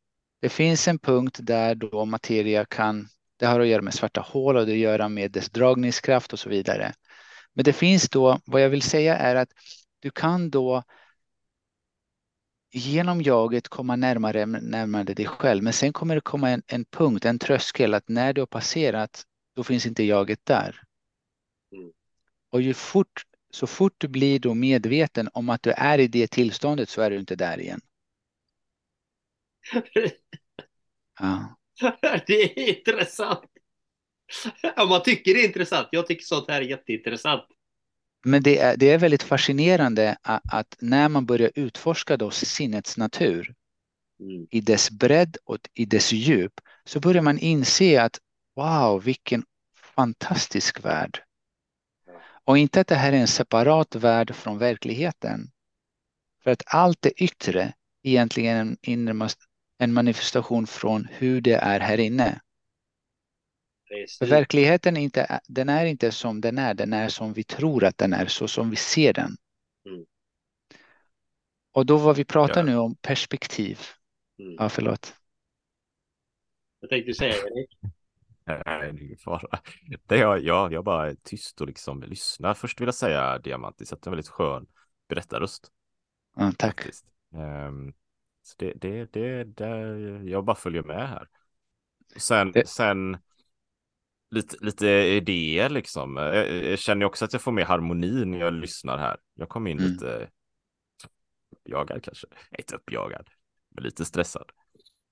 [0.40, 4.57] det finns en punkt där då materia kan det har att göra med svarta hål
[4.57, 6.92] och det har att göra med dess dragningskraft och så vidare.
[7.52, 9.48] Men det finns då, vad jag vill säga är att
[10.00, 10.83] du kan då
[12.72, 15.62] genom jaget komma närmare, närmare dig själv.
[15.62, 19.24] Men sen kommer det komma en, en punkt, en tröskel att när du har passerat,
[19.57, 20.83] då finns inte jaget där.
[21.72, 21.92] Mm.
[22.50, 23.22] Och ju fort,
[23.56, 27.10] så fort du blir då medveten om att du är i det tillståndet så är
[27.10, 27.80] du inte där igen.
[31.18, 31.56] Ja.
[32.26, 33.50] det är intressant.
[34.76, 35.88] Om man tycker det är intressant.
[35.90, 37.44] Jag tycker sånt här är jätteintressant.
[38.24, 42.96] Men det är, det är väldigt fascinerande att, att när man börjar utforska då sinnets
[42.96, 43.54] natur
[44.20, 44.46] mm.
[44.50, 48.18] i dess bredd och i dess djup så börjar man inse att
[48.56, 49.44] wow, vilken
[49.94, 51.25] fantastisk värld.
[52.46, 55.50] Och inte att det här är en separat värld från verkligheten.
[56.42, 59.32] För att allt det yttre egentligen är
[59.78, 62.40] en manifestation från hur det är här inne.
[64.18, 67.85] För verkligheten är inte, den är inte som den är, den är som vi tror
[67.85, 69.37] att den är, så som vi ser den.
[69.87, 70.06] Mm.
[71.72, 72.66] Och då vad vi pratar ja.
[72.66, 73.80] nu om perspektiv.
[74.38, 74.56] Mm.
[74.59, 75.14] Ja, förlåt.
[76.80, 77.95] Jag tänkte säga Erik.
[78.46, 79.59] Nej, det är ingen fara.
[80.06, 82.54] Det jag, jag, jag bara är tyst och liksom lyssnar.
[82.54, 84.66] Först vill jag säga Diamantis att du har en väldigt skön
[85.09, 85.70] berättarröst.
[86.37, 86.87] Ja, tack.
[87.30, 87.94] Um,
[88.42, 89.68] så det, det, det, det,
[90.24, 91.28] jag bara följer med här.
[92.16, 92.68] Sen, det...
[92.68, 93.18] sen
[94.30, 96.16] lite, lite idéer liksom.
[96.16, 99.16] Jag, jag, känner också att jag får mer harmoni när jag lyssnar här.
[99.35, 99.92] Jag kom in mm.
[99.92, 100.30] lite
[101.64, 102.26] jagad kanske.
[102.59, 103.28] Inte uppjagad,
[103.70, 104.50] men lite stressad.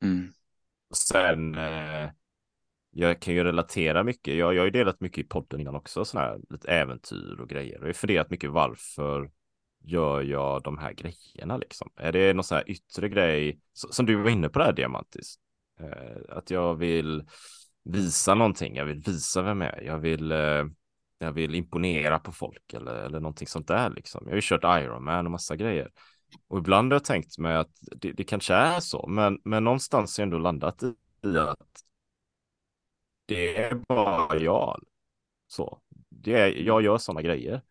[0.03, 0.33] Mm.
[0.95, 2.11] Sen, eh,
[2.97, 4.35] jag kan ju relatera mycket.
[4.35, 7.49] Jag, jag har ju delat mycket i podden innan också, sådana här lite äventyr och
[7.49, 7.79] grejer.
[7.79, 9.31] Och jag har funderat mycket varför
[9.85, 11.91] gör jag de här grejerna liksom?
[11.97, 15.39] Är det någon sån här yttre grej som du var inne på det här Diamantis?
[15.81, 17.25] Eh, att jag vill
[17.85, 20.65] visa någonting, jag vill visa vem jag är, jag vill, eh,
[21.19, 24.21] jag vill imponera på folk eller, eller någonting sånt där liksom.
[24.25, 25.91] Jag har ju kört Ironman och massa grejer.
[26.49, 30.19] Och ibland har jag tänkt mig att det, det kanske är så, men, men någonstans
[30.19, 30.95] har jag ändå landat i,
[31.29, 31.84] i att
[33.27, 34.85] det är bara jag.
[35.47, 37.63] Så, det är, jag gör sådana grejer.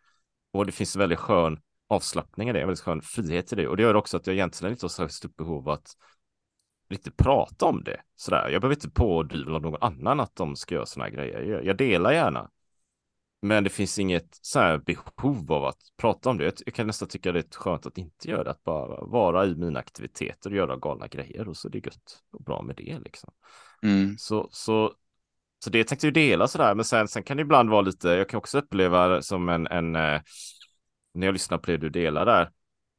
[0.51, 3.67] Och det finns en väldigt skön avslappning i det, en väldigt skön frihet i det.
[3.67, 5.95] Och det gör också att jag egentligen inte har så stort behov att
[6.89, 8.01] riktigt prata om det.
[8.15, 8.49] Sådär.
[8.49, 11.41] Jag behöver inte pådyvla någon annan att de ska göra sådana grejer.
[11.41, 12.49] Jag, jag, delar gärna.
[13.41, 16.61] Men det finns inget så behov av att prata om det.
[16.65, 19.55] Jag kan nästan tycka det är skönt att inte göra det, att bara vara i
[19.55, 22.99] mina aktiviteter och göra galna grejer och så är det gött och bra med det
[22.99, 23.33] liksom.
[23.81, 24.17] Mm.
[24.17, 24.93] Så, så,
[25.63, 28.29] så det tänkte jag dela sådär, men sen, sen kan det ibland vara lite, jag
[28.29, 30.21] kan också uppleva som en, en eh,
[31.13, 32.49] när jag lyssnar på det du delar där,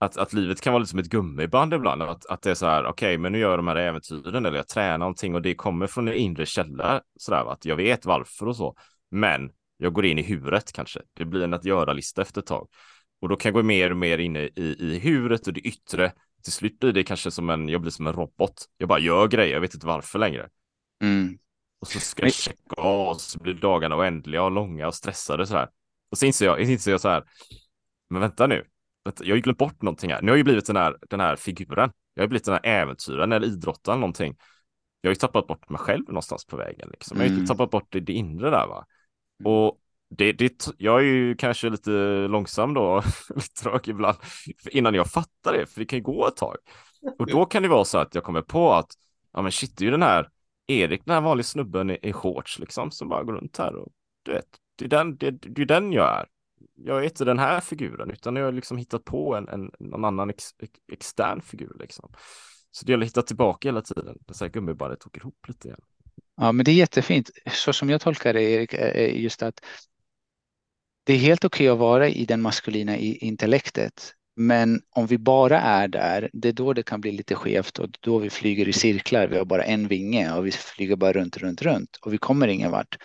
[0.00, 2.02] att, att livet kan vara lite som ett gummiband ibland.
[2.02, 4.46] Att, att det är så här, okej, okay, men nu gör jag de här äventyren
[4.46, 7.02] eller jag tränar någonting och det kommer från en inre källa.
[7.18, 8.76] Så där, att jag vet varför och så.
[9.10, 11.00] Men jag går in i huret kanske.
[11.14, 12.68] Det blir en att göra-lista efter ett tag.
[13.20, 16.12] Och då kan jag gå mer och mer in i, i huret och det yttre.
[16.42, 18.64] Till slut blir det kanske som en, jag blir som en robot.
[18.78, 20.48] Jag bara gör grejer, jag vet inte varför längre.
[21.02, 21.38] Mm.
[21.84, 25.46] Och så ska jag checka av och så blir dagarna oändliga och långa och stressade
[25.46, 25.68] så här.
[26.10, 27.24] Och så inser jag, inser jag så här,
[28.10, 28.64] men vänta nu,
[29.20, 30.22] jag har ju glömt bort någonting här.
[30.22, 31.90] Nu har jag ju blivit den här, den här figuren.
[32.14, 34.36] Jag har blivit den här äventyraren eller idrottaren någonting.
[35.00, 36.88] Jag har ju tappat bort mig själv någonstans på vägen.
[36.92, 37.16] Liksom.
[37.16, 37.46] Jag har ju mm.
[37.46, 38.86] tappat bort det, det inre där va.
[39.40, 39.52] Mm.
[39.52, 39.78] Och
[40.10, 41.90] det, det, jag är ju kanske lite
[42.28, 43.02] långsam då,
[43.34, 44.16] lite trög ibland,
[44.70, 46.56] innan jag fattar det, för det kan ju gå ett tag.
[47.18, 48.88] Och då kan det vara så att jag kommer på att,
[49.32, 50.28] ja men shit, det är ju den här
[50.66, 53.92] Erik, den här vanliga snubben i, i shorts liksom, som bara går runt här och
[54.22, 54.46] du vet,
[54.76, 56.26] det är den, det, det är den jag är.
[56.74, 60.04] Jag är inte den här figuren, utan jag har liksom hittat på en, en någon
[60.04, 62.12] annan ex, ex, extern figur liksom.
[62.70, 64.18] Så det gäller att hitta tillbaka hela tiden.
[64.26, 65.80] Det här gummibandet åker ihop lite igen.
[66.36, 67.30] Ja, men det är jättefint.
[67.50, 69.64] Så som jag tolkar det, Erik, är just att
[71.04, 74.14] det är helt okej att vara i den maskulina intellektet.
[74.36, 77.88] Men om vi bara är där, det är då det kan bli lite skevt och
[78.00, 79.26] då vi flyger i cirklar.
[79.26, 82.48] Vi har bara en vinge och vi flyger bara runt, runt, runt och vi kommer
[82.48, 82.98] ingen vart.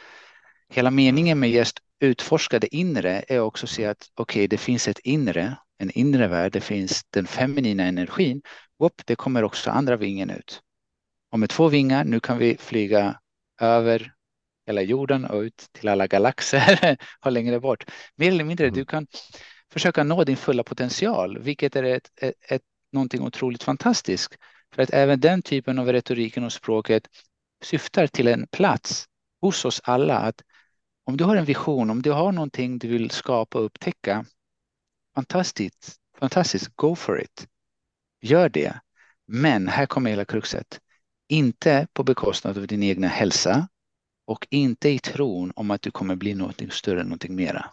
[0.70, 4.58] Hela meningen med just utforska det inre är också att se att okej, okay, det
[4.58, 8.42] finns ett inre, en inre värld, det finns den feminina energin.
[8.80, 10.62] Upp, det kommer också andra vingen ut.
[11.32, 13.20] Och med två vingar, nu kan vi flyga
[13.62, 14.13] över
[14.68, 17.86] hela jorden och ut till alla galaxer och längre bort.
[18.15, 18.80] Mer eller mindre, mm.
[18.80, 19.08] du kan
[19.71, 24.38] försöka nå din fulla potential, vilket är ett, ett, ett, någonting otroligt fantastiskt.
[24.75, 27.08] För att även den typen av retoriken och språket
[27.63, 29.05] syftar till en plats
[29.41, 30.17] hos oss alla.
[30.17, 30.41] Att
[31.03, 34.25] om du har en vision, om du har någonting du vill skapa och upptäcka,
[35.15, 37.47] fantastiskt, fantastiskt, go for it.
[38.21, 38.79] Gör det.
[39.27, 40.79] Men här kommer hela kruxet.
[41.27, 43.67] Inte på bekostnad av din egna hälsa
[44.25, 47.71] och inte i tron om att du kommer bli något större, någonting mera.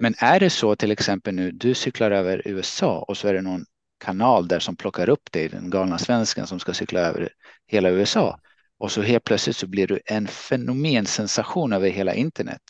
[0.00, 3.42] Men är det så till exempel nu, du cyklar över USA och så är det
[3.42, 3.64] någon
[3.98, 7.28] kanal där som plockar upp dig, den galna svensken som ska cykla över
[7.66, 8.38] hela USA.
[8.78, 12.62] Och så helt plötsligt så blir du en fenomensensation över hela internet.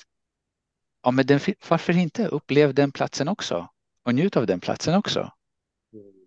[1.03, 2.27] Ja, men den, varför inte?
[2.27, 3.69] Upplev den platsen också
[4.05, 5.33] och njut av den platsen också.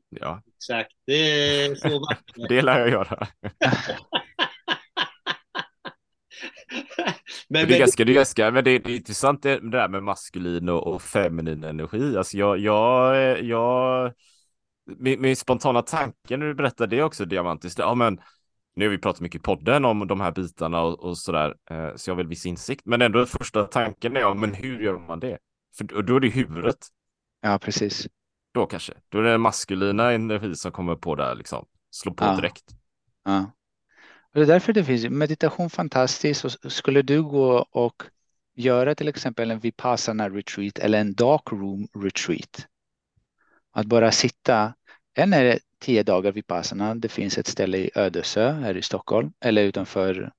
[0.10, 0.92] Ja, exakt.
[1.06, 2.50] Det är så vackert.
[2.50, 3.28] det lär jag göra.
[7.50, 9.88] men, det är ganska, det är ganska, men det är, det är intressant det, där
[9.88, 12.18] med maskulin och, och feminin energi.
[12.18, 14.14] Alltså jag, jag, jag
[14.98, 18.20] min, min spontana tanke när du berättar det också, Diamantis, det, ja men
[18.76, 21.96] nu har vi pratat mycket i podden om de här bitarna och, och sådär, eh,
[21.96, 25.00] så jag har väl viss insikt, men ändå första tanken är, ja men hur gör
[25.00, 25.38] man det?
[25.78, 26.78] För då är det huvudet.
[27.42, 28.08] Ja, precis.
[28.54, 32.26] Då kanske, då är det den maskulina energi som kommer på där liksom, slå på
[32.26, 32.36] ja.
[32.36, 32.64] direkt.
[33.26, 33.52] Ja.
[34.34, 36.46] Och det är därför det finns meditation fantastiskt.
[36.46, 38.04] Och skulle du gå och
[38.56, 42.68] göra till exempel en vipassana retreat eller en dark room retreat.
[43.72, 44.74] Att bara sitta.
[45.14, 46.96] En är det tio dagar vipassana.
[46.96, 50.32] Det finns ett ställe i Ödesö här i Stockholm eller utanför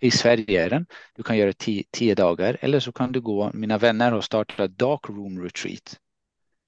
[0.00, 0.86] i Sverige är den.
[1.14, 3.50] Du kan göra tio, tio dagar eller så kan du gå.
[3.54, 6.00] Mina vänner har startat dark room retreat.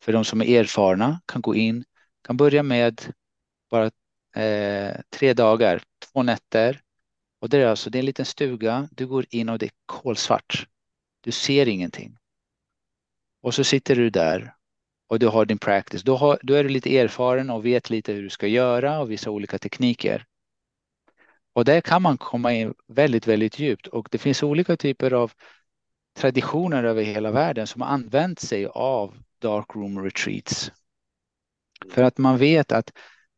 [0.02, 1.84] För de som är erfarna kan gå in,
[2.22, 3.00] kan börja med
[3.70, 3.90] bara
[4.42, 5.82] eh, tre dagar,
[6.12, 6.80] två nätter.
[7.40, 8.88] Och det är alltså det är en liten stuga.
[8.92, 10.66] Du går in och det är kolsvart.
[11.20, 12.18] Du ser ingenting.
[13.42, 14.54] Och så sitter du där
[15.06, 16.02] och du har din practice.
[16.02, 19.10] Då, har, då är du lite erfaren och vet lite hur du ska göra och
[19.10, 20.26] vissa olika tekniker.
[21.52, 25.32] Och där kan man komma in väldigt, väldigt djupt och det finns olika typer av
[26.16, 30.72] traditioner över hela världen som har använt sig av dark room retreats.
[31.90, 32.92] För att man vet att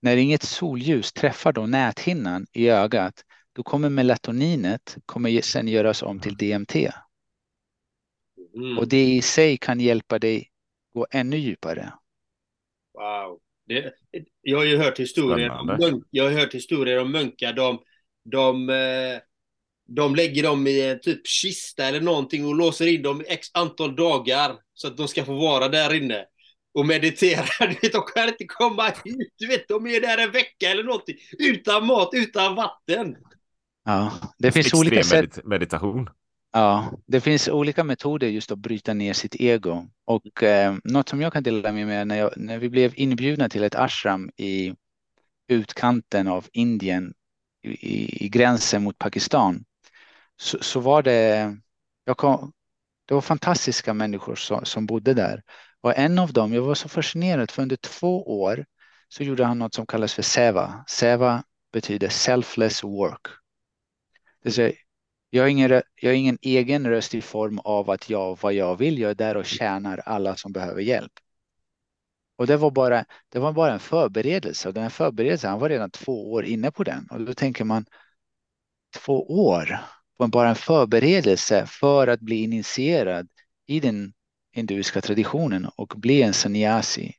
[0.05, 6.21] när inget solljus träffar då näthinnan i ögat, då kommer melatoninet kommer sen göras om
[6.21, 6.77] till DMT.
[8.55, 8.79] Mm.
[8.79, 10.51] Och det i sig kan hjälpa dig
[10.95, 11.93] gå ännu djupare.
[12.95, 13.41] Wow.
[13.67, 13.95] Det,
[14.43, 17.53] jag har ju hört historier om, jag har hört historier om munkar.
[17.53, 17.79] De,
[18.25, 19.21] de, eh,
[19.87, 23.97] de lägger dem i en typ kista eller någonting och låser in dem x antal
[23.97, 26.27] dagar så att de ska få vara där inne
[26.75, 27.51] och mediterar.
[27.69, 29.33] Du vet, de kan inte komma ut.
[29.39, 31.17] Du vet, de är där en vecka eller någonting.
[31.39, 33.17] Utan mat, utan vatten.
[33.85, 35.45] Ja, det finns Extrem olika sätt.
[35.45, 36.11] meditation.
[36.53, 39.89] Ja, det finns olika metoder just att bryta ner sitt ego.
[40.05, 43.49] Och eh, något som jag kan dela med mig när, jag, när vi blev inbjudna
[43.49, 44.75] till ett ashram i
[45.49, 47.15] utkanten av Indien
[47.63, 49.65] i, i gränsen mot Pakistan
[50.37, 51.57] så, så var det,
[52.05, 52.53] jag kom,
[53.09, 55.43] det var fantastiska människor som, som bodde där.
[55.85, 58.67] Och en av dem, jag var så fascinerad för under två år
[59.09, 60.85] så gjorde han något som kallas för SEVA.
[60.89, 63.27] SEVA betyder selfless work.
[64.43, 64.73] Det säga,
[65.31, 68.77] jag, har ingen, jag har ingen egen röst i form av att jag vad jag
[68.77, 71.13] vill, jag är där och tjänar alla som behöver hjälp.
[72.37, 75.69] Och det var bara, det var bara en förberedelse och den här förberedelsen, han var
[75.69, 77.87] redan två år inne på den och då tänker man
[78.97, 79.79] två år
[80.19, 83.29] på bara en förberedelse för att bli initierad
[83.67, 84.14] i din
[84.55, 87.15] hinduiska traditionen och bli en sannyasi.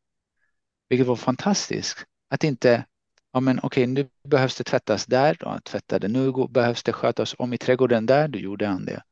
[0.89, 2.05] Vilket var fantastiskt.
[2.29, 2.85] Att inte,
[3.33, 6.07] ja men okej, nu behövs det tvättas där, då tvättade.
[6.07, 9.03] Nu behövs det skötas om i trädgården där, då gjorde han det.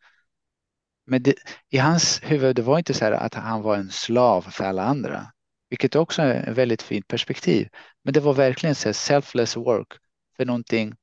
[1.06, 1.36] Men det,
[1.70, 4.84] i hans huvud, det var inte så här att han var en slav för alla
[4.84, 5.32] andra,
[5.70, 7.70] vilket också är ett väldigt fint perspektiv.
[8.04, 9.94] Men det var verkligen så selfless work
[10.38, 10.96] för någonting,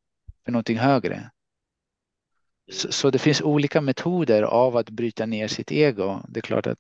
[0.45, 1.31] för någonting högre.
[2.73, 6.21] Så, så, det finns olika metoder av att bryta ner sitt ego.
[6.29, 6.79] Det är klart att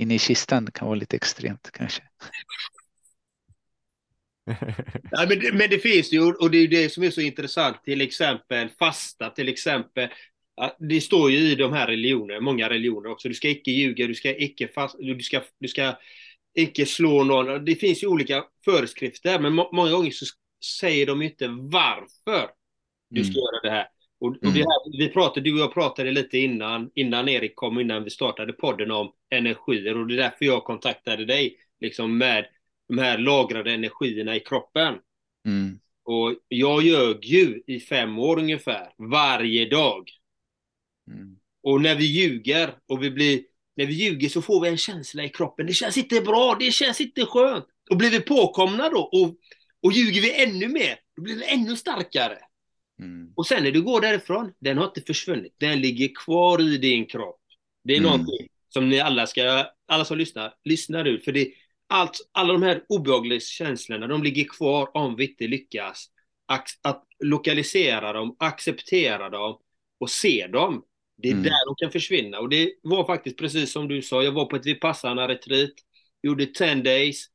[0.00, 2.02] inne i kistan kan vara lite extremt kanske.
[5.10, 7.84] ja, men, det, men det finns ju, och det är det som är så intressant,
[7.84, 10.08] till exempel fasta, till exempel.
[10.78, 14.14] Det står ju i de här religionerna, många religioner också, du ska icke ljuga, du
[14.14, 15.96] ska icke fast, du ska, du ska
[16.54, 17.64] icke slå någon.
[17.64, 20.26] Det finns ju olika föreskrifter, men må, många gånger så
[20.80, 22.50] säger de inte varför
[23.10, 23.40] du ska mm.
[23.40, 23.86] göra det här.
[24.20, 24.56] Och, och mm.
[24.56, 28.52] här, vi pratade, du och jag pratade lite innan, innan Erik kom, innan vi startade
[28.52, 32.46] podden om energier och det är därför jag kontaktade dig, liksom med
[32.88, 34.94] de här lagrade energierna i kroppen.
[35.46, 35.78] Mm.
[36.04, 40.10] Och jag ljög ju i fem år ungefär, varje dag.
[41.10, 41.36] Mm.
[41.62, 43.42] Och när vi ljuger och vi blir,
[43.76, 45.66] när vi ljuger så får vi en känsla i kroppen.
[45.66, 47.66] Det känns inte bra, det känns inte skönt.
[47.90, 49.36] Och blir vi påkomna då och,
[49.82, 52.38] och ljuger vi ännu mer, då blir det ännu starkare.
[53.02, 53.32] Mm.
[53.36, 55.54] Och sen när du går därifrån, den har inte försvunnit.
[55.58, 57.40] Den ligger kvar i din kropp.
[57.84, 58.10] Det är mm.
[58.10, 61.24] någonting som ni alla ska, alla som lyssnar, lyssnar ut.
[61.24, 61.52] För det,
[61.86, 66.06] allt, alla de här obehagliga känslorna, de ligger kvar om vi inte lyckas
[66.82, 69.58] att lokalisera dem, acceptera dem
[70.00, 70.82] och se dem.
[71.16, 71.44] Det är mm.
[71.44, 72.38] där de kan försvinna.
[72.38, 75.72] Och det var faktiskt precis som du sa, jag var på ett Vipassana-retreat,
[76.22, 77.26] gjorde 10 days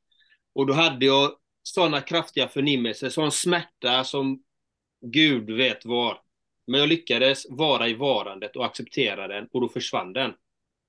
[0.54, 4.42] och då hade jag sådana kraftiga förnimmelser, sån smärta som
[5.00, 6.20] Gud vet var.
[6.66, 10.32] Men jag lyckades vara i varandet och acceptera den och då försvann den.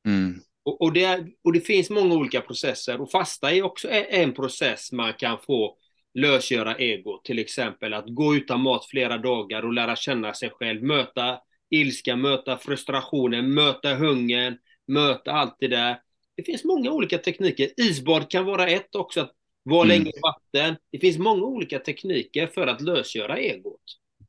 [0.07, 0.39] Mm.
[0.63, 4.91] Och, och, det, och det finns många olika processer och fasta är också en process
[4.91, 5.77] man kan få
[6.13, 7.21] lösgöra ego.
[7.23, 10.83] Till exempel att gå utan mat flera dagar och lära känna sig själv.
[10.83, 11.39] Möta
[11.69, 15.99] ilska, möta frustrationen, möta hungern, möta allt det där.
[16.35, 17.69] Det finns många olika tekniker.
[17.77, 19.31] Isbad kan vara ett också, att
[19.69, 19.97] vara mm.
[19.97, 20.77] länge i vatten.
[20.91, 23.81] Det finns många olika tekniker för att lösgöra egot.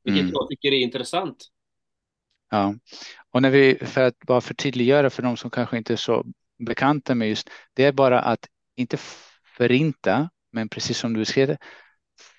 [0.04, 0.32] Vilket mm.
[0.32, 1.46] jag tycker är intressant.
[2.50, 2.74] Ja,
[3.30, 6.24] och när vi, för att bara förtydliggöra för de som kanske inte är så
[6.58, 8.46] bekanta med just, det är bara att
[8.76, 8.96] inte
[9.56, 11.56] förinta, men precis som du beskrev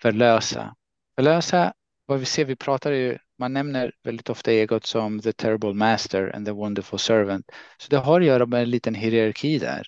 [0.02, 0.76] förlösa.
[1.16, 1.74] Förlösa,
[2.06, 6.36] vad vi ser, vi pratar ju, man nämner väldigt ofta egot som the terrible master
[6.36, 7.52] and the wonderful servant.
[7.78, 9.88] Så det har att göra med en liten hierarki där.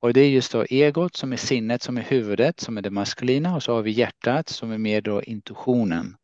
[0.00, 2.90] Och det är just då egot som är sinnet, som är huvudet, som är det
[2.90, 6.16] maskulina och så har vi hjärtat som är mer då intuitionen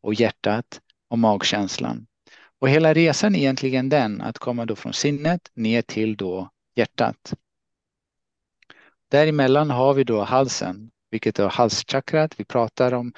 [0.00, 2.06] och hjärtat och magkänslan.
[2.58, 7.34] Och hela resan är egentligen den att komma då från sinnet ner till då hjärtat.
[9.08, 12.40] Däremellan har vi då halsen, vilket är halschakrat.
[12.40, 13.12] Vi pratar om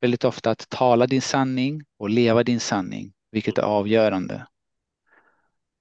[0.00, 4.46] väldigt ofta att tala din sanning och leva din sanning, vilket är avgörande.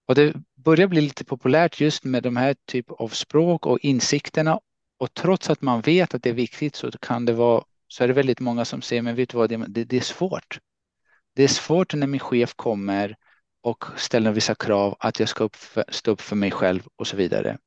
[0.07, 4.59] Och det börjar bli lite populärt just med de här typ av språk och insikterna.
[4.99, 8.07] Och trots att man vet att det är viktigt så kan det vara så är
[8.07, 10.59] det väldigt många som säger, men vet du vad, det, det är svårt.
[11.35, 13.15] Det är svårt när min chef kommer
[13.61, 17.07] och ställer vissa krav att jag ska upp för, stå upp för mig själv och
[17.07, 17.57] så vidare.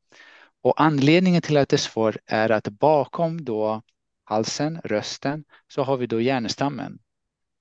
[0.63, 3.83] Och anledningen till att det är svårt är att bakom då
[4.25, 6.99] halsen, rösten, så har vi då hjärnstammen.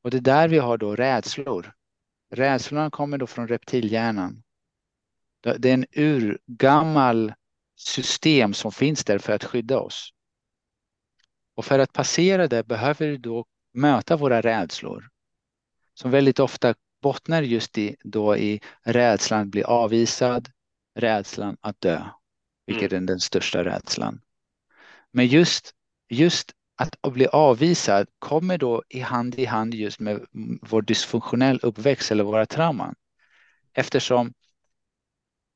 [0.04, 1.74] Och det är där vi har då rädslor.
[2.32, 4.43] Rädslorna kommer då från reptilhjärnan.
[5.44, 7.34] Det är en urgammal
[7.76, 10.10] system som finns där för att skydda oss.
[11.56, 15.10] Och för att passera det behöver vi då möta våra rädslor
[15.94, 20.50] som väldigt ofta bottnar just i, då i rädslan att bli avvisad,
[20.96, 22.06] rädslan att dö,
[22.66, 23.04] vilket mm.
[23.04, 24.22] är den största rädslan.
[25.12, 25.72] Men just,
[26.10, 30.26] just att bli avvisad kommer då i hand i hand just med
[30.62, 32.96] vår dysfunktionell uppväxt eller våra trauman.
[33.74, 34.34] Eftersom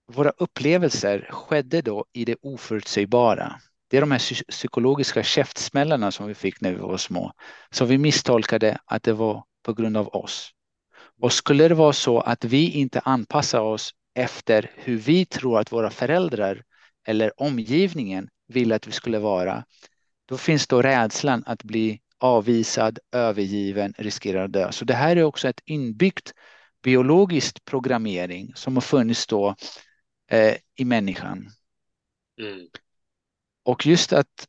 [0.08, 3.56] våra upplevelser skedde då i det oförutsägbara.
[3.90, 7.32] Det är de här psykologiska käftsmällarna som vi fick när vi var små.
[7.72, 10.52] Som vi misstolkade att det var på grund av oss.
[11.22, 15.72] Och skulle det vara så att vi inte anpassar oss efter hur vi tror att
[15.72, 16.64] våra föräldrar
[17.08, 19.64] eller omgivningen vill att vi skulle vara,
[20.30, 24.72] då finns då rädslan att bli avvisad, övergiven, riskerar att dö.
[24.72, 26.34] Så det här är också ett inbyggt
[26.84, 29.56] biologiskt programmering som har funnits då
[30.28, 31.50] eh, i människan.
[32.42, 32.68] Mm.
[33.64, 34.48] Och just att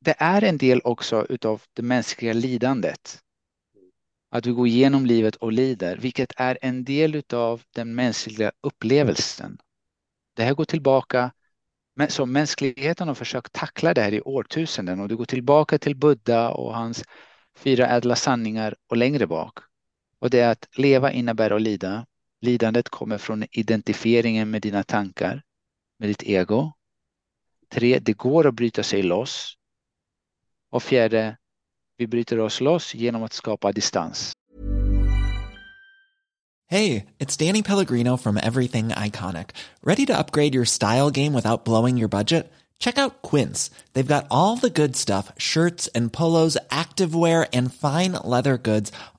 [0.00, 3.22] det är en del också utav det mänskliga lidandet.
[4.30, 9.58] Att vi går igenom livet och lider, vilket är en del av den mänskliga upplevelsen.
[10.34, 11.32] Det här går tillbaka,
[12.08, 16.50] så mänskligheten har försökt tackla det här i årtusenden och det går tillbaka till Buddha
[16.50, 17.04] och hans
[17.56, 19.58] fyra ädla sanningar och längre bak.
[20.18, 22.06] Och det är att leva innebär att lida.
[22.40, 25.42] Lidandet kommer från identifieringen med dina tankar,
[25.98, 26.72] med ditt ego.
[27.68, 29.54] Tre, det går att bryta sig loss.
[30.70, 31.36] Och fjärde,
[31.96, 34.32] vi bryter oss loss genom att skapa distans.
[36.70, 39.54] Hej, it's Danny Pellegrino from Everything Iconic.
[39.82, 42.52] Ready to upgrade your style game without blowing your budget?
[42.78, 43.70] Check out Quince.
[43.94, 48.92] They've got all the good stuff, shirts and polos, activewear and fine leather goods,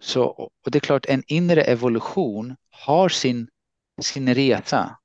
[0.00, 0.24] Så
[0.64, 3.48] och det är klart en inre evolution har sin
[4.02, 4.96] sin resa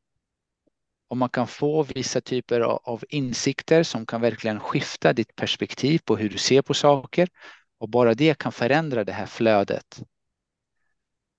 [1.07, 6.17] och man kan få vissa typer av insikter som kan verkligen skifta ditt perspektiv på
[6.17, 7.29] hur du ser på saker
[7.77, 10.03] och bara det kan förändra det här flödet.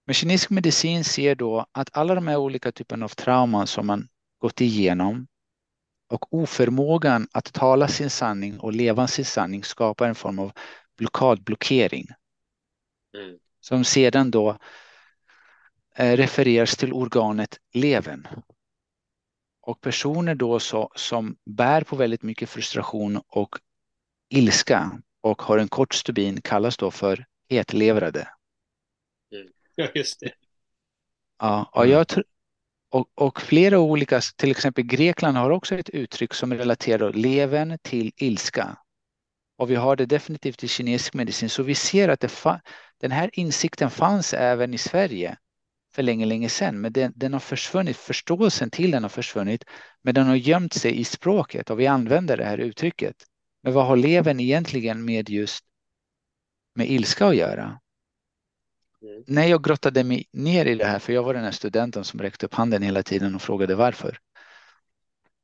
[0.06, 4.08] Men kinesisk medicin ser då att alla de här olika typerna av trauman som man
[4.38, 5.26] gått igenom
[6.08, 10.52] och oförmågan att tala sin sanning och leva sin sanning skapar en form av
[10.96, 12.06] blockadblockering.
[13.16, 13.38] Mm.
[13.68, 14.58] Som sedan då
[15.96, 18.26] eh, refereras till organet levern.
[19.60, 23.58] Och personer då så, som bär på väldigt mycket frustration och
[24.28, 28.28] ilska och har en kort stubin kallas då för hetlevrade.
[29.74, 30.32] Ja, just det.
[31.38, 32.06] Ja, och, jag
[32.90, 38.12] och, och flera olika, till exempel Grekland har också ett uttryck som relaterar levern till
[38.16, 38.78] ilska.
[39.58, 42.24] Och vi har det definitivt i kinesisk medicin, så vi ser att
[43.00, 45.36] den här insikten fanns även i Sverige
[45.94, 47.96] för länge, länge sedan, men den, den, har försvunnit.
[47.96, 49.64] Förståelsen till den har försvunnit,
[50.02, 53.16] men den har gömt sig i språket och vi använder det här uttrycket.
[53.62, 55.64] Men vad har levern egentligen med just
[56.74, 57.80] med ilska att göra?
[59.02, 59.24] Mm.
[59.26, 62.20] När jag grottade mig ner i det här, för jag var den här studenten som
[62.20, 64.18] räckte upp handen hela tiden och frågade varför.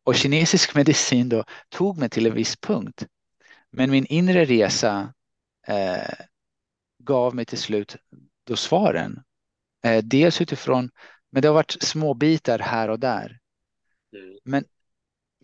[0.04, 3.06] Och kinesisk medicin då tog mig till en viss punkt.
[3.72, 5.14] Men min inre resa
[5.66, 6.14] eh,
[6.98, 7.96] gav mig till slut
[8.44, 9.22] då svaren.
[9.84, 10.90] Eh, dels utifrån,
[11.30, 13.38] men det har varit små bitar här och där.
[14.16, 14.38] Mm.
[14.44, 14.64] Men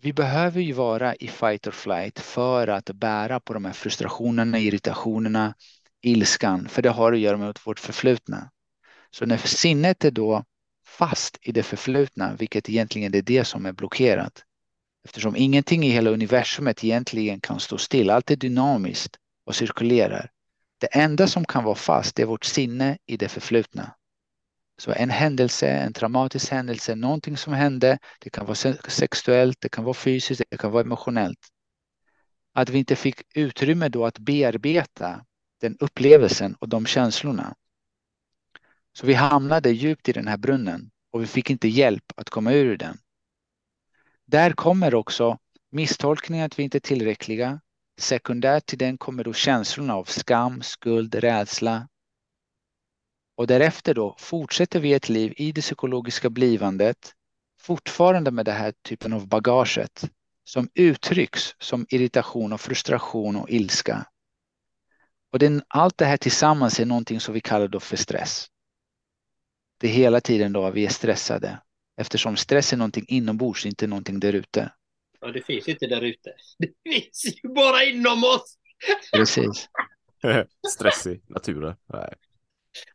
[0.01, 4.59] vi behöver ju vara i fight or flight för att bära på de här frustrationerna,
[4.59, 5.55] irritationerna,
[6.01, 8.51] ilskan, för det har att göra med vårt förflutna.
[9.11, 10.43] Så när sinnet är då
[10.85, 14.43] fast i det förflutna, vilket egentligen är det som är blockerat,
[15.05, 20.31] eftersom ingenting i hela universumet egentligen kan stå still, allt är dynamiskt och cirkulerar.
[20.77, 23.95] Det enda som kan vara fast är vårt sinne i det förflutna.
[24.77, 28.55] Så en händelse, en traumatisk händelse, någonting som hände, det kan vara
[28.87, 31.47] sexuellt, det kan vara fysiskt, det kan vara emotionellt.
[32.53, 35.25] Att vi inte fick utrymme då att bearbeta
[35.61, 37.55] den upplevelsen och de känslorna.
[38.93, 42.53] Så vi hamnade djupt i den här brunnen och vi fick inte hjälp att komma
[42.53, 42.97] ur den.
[44.31, 45.37] Där kommer också
[45.71, 47.61] misstolkningen att vi inte är tillräckliga.
[47.99, 51.87] Sekundärt till den kommer då känslorna av skam, skuld, rädsla,
[53.35, 57.13] och därefter då fortsätter vi ett liv i det psykologiska blivandet
[57.59, 60.09] fortfarande med den här typen av bagaget
[60.43, 64.05] som uttrycks som irritation och frustration och ilska.
[65.31, 68.47] Och den, allt det här tillsammans är någonting som vi kallar då för stress.
[69.77, 71.59] Det är hela tiden då vi är stressade
[71.99, 74.71] eftersom stress är någonting inombords, inte någonting där ute.
[75.21, 76.33] Ja, det finns inte där ute.
[76.57, 78.57] Det finns ju bara inom oss.
[79.13, 79.69] Precis.
[80.73, 81.75] Stress i naturen.
[81.93, 82.13] Nej.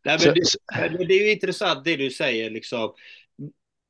[0.04, 0.34] Nej, men
[0.98, 2.94] det, det, är ju intressant det du säger, liksom.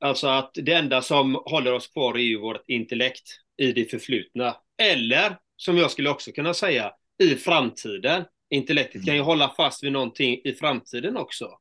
[0.00, 4.56] Alltså att det enda som håller oss kvar är ju vårt intellekt i det förflutna.
[4.82, 6.92] Eller, som jag skulle också kunna säga,
[7.22, 8.24] i framtiden.
[8.50, 9.06] Intellektet mm.
[9.06, 11.58] kan ju hålla fast vid någonting i framtiden också.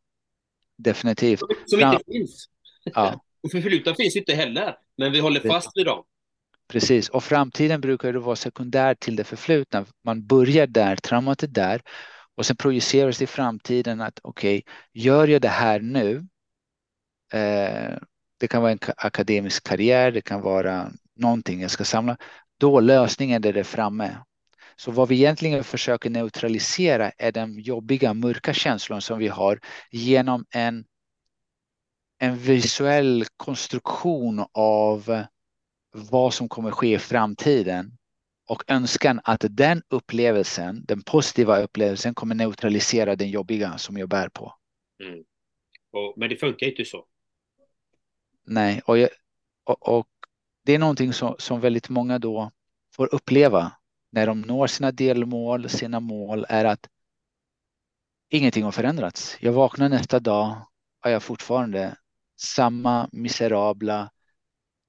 [0.78, 1.40] Definitivt.
[1.40, 2.50] Som, som inte finns.
[2.84, 3.24] Ja.
[3.44, 6.04] och förflutna finns inte heller, men vi håller fast vid dem.
[6.68, 9.86] Precis, och framtiden brukar det vara sekundär till det förflutna.
[10.04, 11.82] Man börjar där, traumat är där
[12.36, 14.74] och sen projiceras i framtiden att okej, okay,
[15.04, 16.28] gör jag det här nu?
[17.34, 17.98] Eh,
[18.40, 22.18] det kan vara en akademisk karriär, det kan vara någonting jag ska samla.
[22.60, 24.18] Då lösningen är det framme.
[24.76, 29.60] Så vad vi egentligen försöker neutralisera är den jobbiga, mörka känslan som vi har
[29.92, 30.86] genom en,
[32.24, 35.24] en visuell konstruktion av
[35.92, 37.98] vad som kommer ske i framtiden
[38.50, 44.30] och önskan att den upplevelsen, den positiva upplevelsen kommer neutralisera den jobbiga som jag bär
[44.30, 44.56] på.
[45.04, 45.24] Mm.
[45.92, 47.06] Och, men det funkar inte så.
[48.44, 49.10] Nej, och, jag,
[49.64, 50.08] och, och
[50.66, 52.52] det är någonting som, som väldigt många då
[52.96, 53.72] får uppleva
[54.12, 56.90] när de når sina delmål, sina mål är att
[58.30, 59.38] ingenting har förändrats.
[59.40, 60.56] Jag vaknar nästa dag
[61.06, 61.98] och jag fortfarande
[62.40, 64.12] samma miserabla,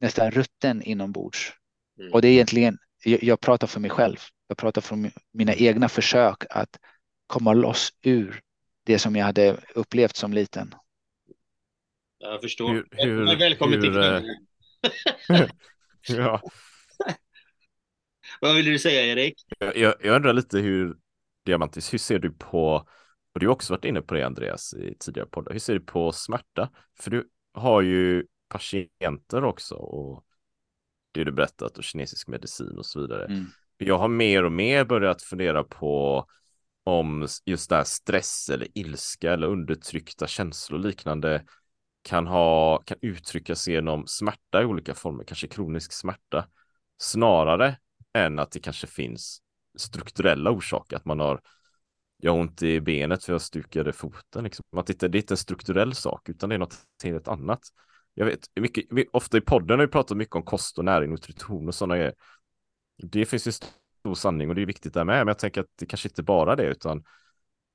[0.01, 1.53] nästan rutten inombords.
[2.01, 2.13] Mm.
[2.13, 4.17] Och det är egentligen, jag, jag, pratar för mig själv.
[4.49, 6.79] Jag pratar från mina egna försök att
[7.27, 8.41] komma loss ur
[8.85, 10.75] det som jag hade upplevt som liten.
[12.19, 12.69] Jag förstår.
[12.73, 13.97] Hur, hur, Välkommen hur, till
[15.39, 15.47] eh,
[16.09, 16.41] Ja.
[18.41, 19.35] Vad vill du säga Erik?
[19.59, 20.97] Jag, jag, jag undrar lite hur,
[21.47, 22.87] Diamantis, hur ser du på,
[23.35, 25.81] och du har också varit inne på det Andreas i tidigare poddar, hur ser du
[25.81, 26.71] på smärta?
[26.99, 30.25] För du har ju patienter också och
[31.13, 33.25] det du berättat och kinesisk medicin och så vidare.
[33.25, 33.47] Mm.
[33.77, 36.27] Jag har mer och mer börjat fundera på
[36.85, 41.45] om just det här stress eller ilska eller undertryckta känslor och liknande
[42.03, 46.49] kan ha, kan uttryckas genom smärta i olika former, kanske kronisk smärta,
[46.99, 47.77] snarare
[48.15, 49.43] än att det kanske finns
[49.79, 51.41] strukturella orsaker, att man har
[52.25, 54.45] jag har ont i benet för jag stukade foten.
[54.45, 54.65] Liksom.
[54.77, 57.61] Att det, det är inte en strukturell sak, utan det är något helt annat.
[58.15, 61.69] Jag vet, mycket, ofta i podden har vi pratat mycket om kost och näring, nutrition
[61.69, 62.15] och sådana grejer.
[63.03, 65.67] Det finns ju stor sanning och det är viktigt där med, men jag tänker att
[65.79, 67.05] det kanske inte bara det, utan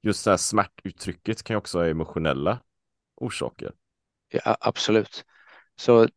[0.02, 2.60] just det här smärtuttrycket kan ju också ha emotionella
[3.16, 3.72] orsaker.
[4.32, 5.26] Ja, absolut.
[5.76, 6.08] Så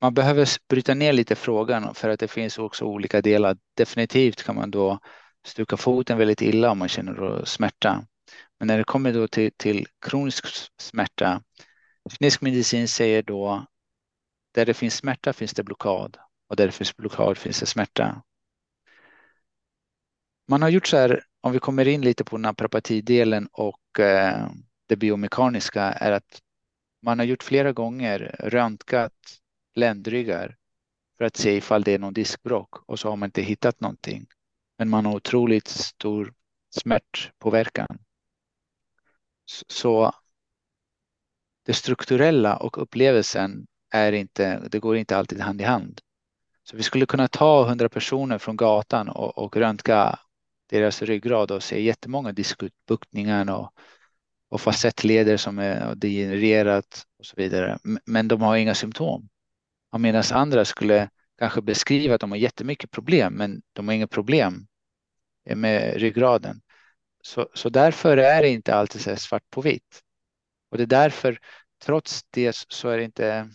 [0.00, 3.56] man behöver bryta ner lite frågan för att det finns också olika delar.
[3.74, 4.98] Definitivt kan man då
[5.46, 8.06] stuka foten väldigt illa om man känner då smärta.
[8.58, 10.46] Men när det kommer då till, till kronisk
[10.78, 11.42] smärta,
[12.10, 13.66] kinesisk medicin säger då
[14.54, 16.16] där det finns smärta finns det blockad
[16.48, 18.22] och där det finns blockad finns det smärta.
[20.48, 24.50] Man har gjort så här, om vi kommer in lite på naprapatidelen och eh,
[24.88, 26.40] det biomekaniska är att
[27.02, 29.12] man har gjort flera gånger röntgat
[29.74, 30.56] ländryggar
[31.18, 34.26] för att se ifall det är någon diskbråck och så har man inte hittat någonting.
[34.80, 36.32] Men man har otroligt stor
[36.70, 37.98] smärtpåverkan.
[39.68, 40.12] Så
[41.66, 46.00] det strukturella och upplevelsen är inte, det går inte alltid hand i hand.
[46.62, 50.18] Så vi skulle kunna ta hundra personer från gatan och, och röntga
[50.66, 53.72] deras ryggrad och se jättemånga diskbuktningar och,
[54.48, 57.78] och facettleder som är degenererat och så vidare.
[58.04, 59.28] Men de har inga symptom.
[59.98, 64.66] Medan andra skulle kanske beskriva att de har jättemycket problem, men de har inga problem
[65.44, 66.60] med ryggraden.
[67.22, 70.02] Så, så därför är det inte alltid så svart på vitt.
[70.70, 71.38] Och det är därför,
[71.84, 73.50] trots det, så är det inte.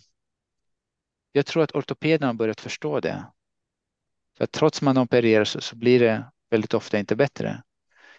[1.32, 3.26] Jag tror att ortopederna har börjat förstå det.
[4.36, 7.62] För att trots man opererar så, så blir det väldigt ofta inte bättre.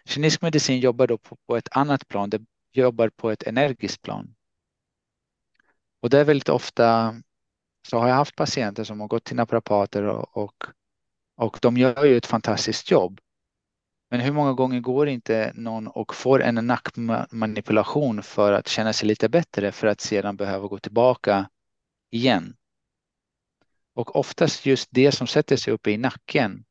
[0.05, 2.29] Kinesisk medicin jobbar då på, på ett annat plan.
[2.29, 2.41] Det
[2.71, 4.35] jobbar på ett energiskt plan.
[5.99, 7.15] Och det är väldigt ofta
[7.87, 10.65] så har jag haft patienter som har gått till naprapater och, och,
[11.35, 13.19] och de gör ju ett fantastiskt jobb.
[14.09, 19.07] Men hur många gånger går inte någon och får en nackmanipulation för att känna sig
[19.07, 21.49] lite bättre för att sedan behöva gå tillbaka
[22.11, 22.55] igen?
[23.95, 26.65] Och oftast just det som sätter sig uppe i nacken,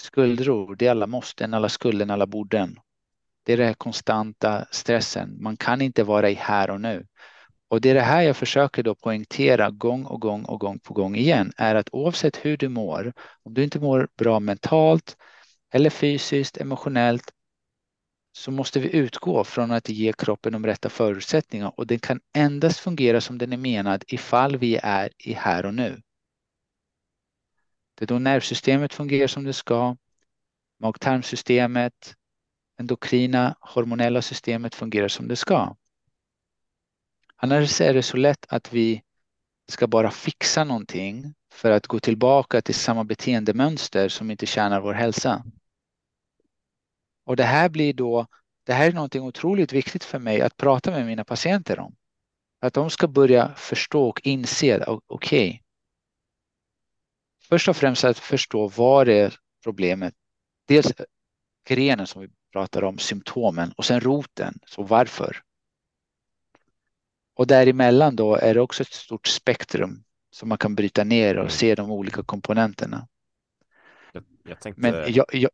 [0.00, 2.80] skuldror, det är alla måsten, alla skulden, alla borden.
[3.42, 5.42] Det är den här konstanta stressen.
[5.42, 7.06] Man kan inte vara i här och nu.
[7.68, 10.94] Och det är det här jag försöker då poängtera gång och gång och gång på
[10.94, 13.12] gång igen är att oavsett hur du mår,
[13.42, 15.16] om du inte mår bra mentalt
[15.74, 17.32] eller fysiskt, emotionellt,
[18.32, 22.80] så måste vi utgå från att ge kroppen de rätta förutsättningarna och den kan endast
[22.80, 26.02] fungera som den är menad ifall vi är i här och nu.
[27.94, 29.96] Det är då nervsystemet fungerar som det ska,
[30.80, 32.14] mag-tarmsystemet,
[32.78, 35.76] endokrina hormonella systemet fungerar som det ska.
[37.36, 39.02] Annars är det så lätt att vi
[39.68, 44.92] ska bara fixa någonting för att gå tillbaka till samma beteendemönster som inte tjänar vår
[44.92, 45.44] hälsa.
[47.24, 48.26] Och det här blir då,
[48.66, 51.96] det här är någonting otroligt viktigt för mig att prata med mina patienter om.
[52.60, 55.60] att de ska börja förstå och inse, okej, okay,
[57.48, 60.14] först och främst att förstå vad är problemet.
[60.68, 60.92] Dels
[61.68, 65.42] grenen som vi pratar om, symptomen och sen roten, så varför?
[67.34, 71.40] Och däremellan då är det också ett stort spektrum som man kan bryta ner och
[71.40, 71.50] mm.
[71.50, 73.08] se de olika komponenterna.
[74.12, 74.80] Jag, jag tänkte...
[74.80, 75.50] Men jag, jag...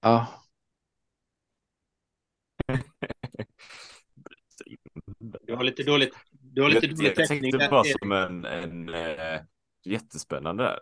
[0.00, 0.26] Ja.
[5.18, 7.50] Du har lite dåligt, du har lite jag, dålig täckning.
[7.50, 9.40] Jag tänkte bara som en, en äh,
[9.84, 10.80] jättespännande där.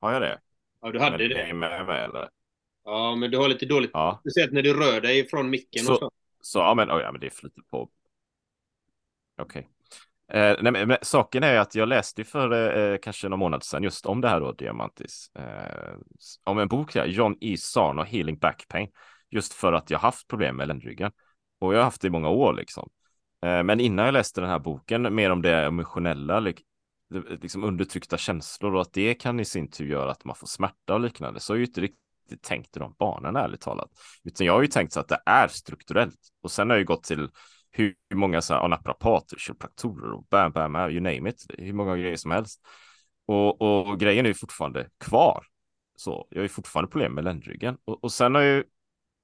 [0.00, 0.40] Har jag det?
[0.80, 1.42] Ja, du hade men, det.
[1.42, 2.28] Är med, med, eller?
[2.84, 3.90] Ja, men du har lite dåligt.
[3.94, 4.18] Ja.
[4.20, 5.84] Speciellt när du rör dig från micken.
[5.84, 6.10] Så, och så.
[6.40, 7.90] så ja, men, oh, ja, men det flyter på.
[9.38, 9.60] Okej.
[9.60, 9.71] Okay.
[10.34, 14.06] Eh, nej, men, saken är att jag läste för eh, kanske någon månad sedan just
[14.06, 15.30] om det här då, Diamantis.
[15.34, 15.94] Eh,
[16.44, 17.56] om en bok här, John E.
[17.58, 18.88] Sarno, Healing Back Pain.
[19.30, 21.12] Just för att jag haft problem med ländryggen.
[21.60, 22.90] Och jag har haft det i många år liksom.
[23.42, 26.40] Eh, men innan jag läste den här boken, mer om det emotionella,
[27.40, 30.94] liksom undertryckta känslor och att det kan i sin tur göra att man får smärta
[30.94, 33.90] och liknande, så har jag ju inte riktigt tänkt i de banorna ärligt talat.
[34.24, 36.20] Utan jag har ju tänkt så att det är strukturellt.
[36.42, 37.28] Och sen har jag ju gått till
[37.72, 42.16] hur många så här naprapater, kiropraktorer och bam, bam, you name it, hur många grejer
[42.16, 42.60] som helst.
[43.26, 45.46] Och, och grejen är ju fortfarande kvar.
[45.96, 47.76] Så jag har ju fortfarande problem med ländryggen.
[47.84, 48.64] Och, och sen har jag ju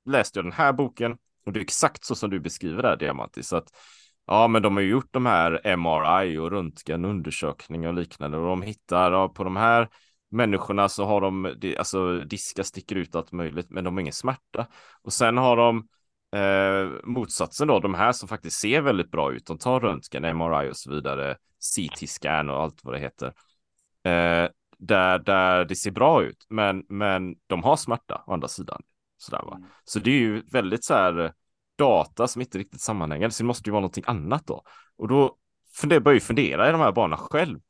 [0.06, 2.96] läst jag den här boken och det är exakt så som du beskriver det här,
[2.96, 3.70] Diamantis, att
[4.30, 8.62] Ja, men de har ju gjort de här MRI och röntgenundersökningar och liknande och de
[8.62, 9.88] hittar ja, på de här
[10.30, 14.66] människorna så har de alltså diskar sticker ut allt möjligt, men de har ingen smärta.
[15.02, 15.88] Och sen har de
[16.32, 19.46] eh, motsatsen då, de här som faktiskt ser väldigt bra ut.
[19.46, 23.26] De tar röntgen, MRI och så vidare, CT-scan och allt vad det heter.
[24.04, 24.48] Eh,
[24.78, 28.82] där, där det ser bra ut, men, men de har smärta å andra sidan.
[29.16, 29.56] Sådär, va?
[29.56, 29.68] Mm.
[29.84, 31.32] Så det är ju väldigt så här
[31.78, 34.62] data som inte riktigt sammanhänger, så det måste ju vara någonting annat då.
[34.96, 35.36] Och då
[35.74, 37.60] funder, börjar jag fundera i de här banorna själv.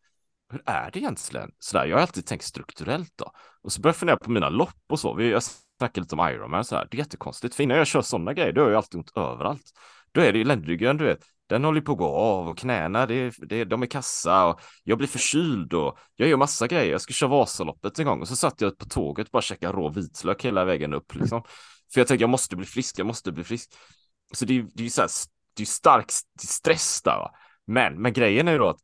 [0.50, 1.50] Hur är det egentligen?
[1.58, 3.32] Sådär, jag har alltid tänkt strukturellt då.
[3.62, 5.22] Och så börjar jag fundera på mina lopp och så.
[5.22, 5.42] Jag
[5.78, 6.88] snackar lite om Ironman så här.
[6.90, 9.72] Det är jättekonstigt, för innan jag kör sådana grejer, då har jag alltid ont överallt.
[10.12, 11.24] Då är det ju ländryggen, du vet.
[11.48, 14.98] Den håller på att gå av och knäna, det, det, de är kassa och jag
[14.98, 16.92] blir förkyld och jag gör massa grejer.
[16.92, 19.72] Jag ska köra Vasaloppet en gång och så satt jag på tåget och bara käkade
[19.72, 21.42] rå vitlök hela vägen upp liksom.
[21.92, 23.70] För jag tänkte jag måste bli frisk, jag måste bli frisk.
[24.32, 25.10] Så det, det är ju så här,
[25.56, 26.10] det är stark
[26.40, 27.16] stress där.
[27.16, 27.30] Va?
[27.66, 28.80] Men, men grejen är ju då att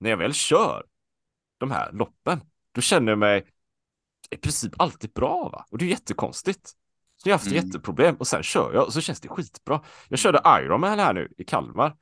[0.00, 0.84] när jag väl kör
[1.58, 2.40] de här loppen,
[2.74, 3.46] då känner jag mig
[4.32, 5.48] i princip alltid bra.
[5.52, 5.66] Va?
[5.70, 6.68] Och det är jättekonstigt.
[7.16, 7.64] Så jag har haft mm.
[7.64, 9.80] jätteproblem och sen kör jag och så känns det skitbra.
[10.08, 11.96] Jag körde Ironman här nu i Kalmar.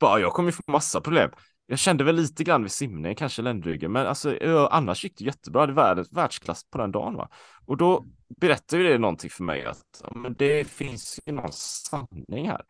[0.00, 1.30] Bara jag kommer få massa problem.
[1.66, 4.38] Jag kände väl lite grann vid simningen, kanske ländryggen, men alltså
[4.70, 5.66] annars gick det jättebra.
[5.66, 7.14] Det var världsklass på den dagen.
[7.14, 7.28] Va?
[7.66, 8.04] Och då
[8.40, 12.62] berättar ju det någonting för mig att men det finns ju någon sanning här.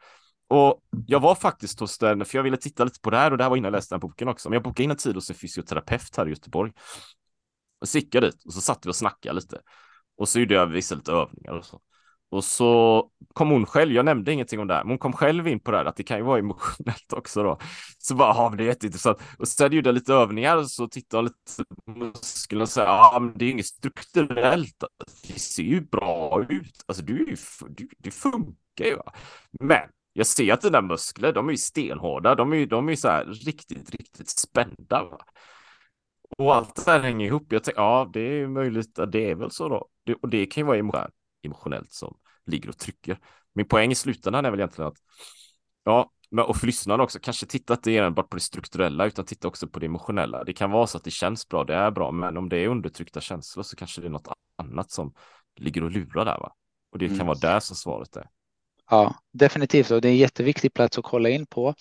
[0.49, 3.39] Och jag var faktiskt hos den, för jag ville titta lite på det här och
[3.39, 4.49] det här var innan jag läste den boken också.
[4.49, 6.73] Men jag bokade in en tid hos en fysioterapeut här i Göteborg.
[7.81, 9.61] Och så gick jag dit och så satt vi och snackade lite.
[10.17, 11.81] Och så gjorde jag vissa lite övningar och så.
[12.31, 15.49] Och så kom hon själv, jag nämnde ingenting om det här, men hon kom själv
[15.49, 17.59] in på det här att det kan ju vara emotionellt också då.
[17.99, 19.19] Så bara, ja, det är jätteintressant.
[19.39, 22.85] Och sen gjorde jag lite övningar och så tittade jag lite på musklerna och sa,
[22.85, 24.85] ja, men det är inget strukturellt.
[25.29, 26.85] Det ser ju bra ut.
[26.87, 27.37] Alltså, du,
[27.69, 28.97] du, det funkar ju.
[28.97, 29.13] Va?
[29.61, 32.35] Men jag ser att dina muskler, de är ju stenhårda.
[32.35, 35.05] De är ju, de är ju så här riktigt, riktigt spända.
[35.05, 35.19] Va?
[36.37, 37.53] Och allt det här hänger ihop.
[37.53, 39.89] Jag tänker, ja, det är möjligt att det är väl så då.
[40.05, 42.17] Det, och det kan ju vara emotionellt emotionellt som
[42.47, 43.19] ligger och trycker.
[43.55, 44.99] Min poäng i slutändan är väl egentligen att
[45.85, 46.13] ja,
[46.47, 49.79] och för lyssnarna också, kanske titta inte enbart på det strukturella utan titta också på
[49.79, 50.45] det emotionella.
[50.45, 52.69] Det kan vara så att det känns bra, det är bra, men om det är
[52.69, 55.15] undertryckta känslor så kanske det är något annat som
[55.57, 56.39] ligger och lurar där.
[56.39, 56.53] Va?
[56.93, 57.27] Och det kan mm.
[57.27, 58.27] vara där som svaret är.
[58.91, 59.91] Ja, definitivt.
[59.91, 61.75] Och det är en jätteviktig plats att kolla in på.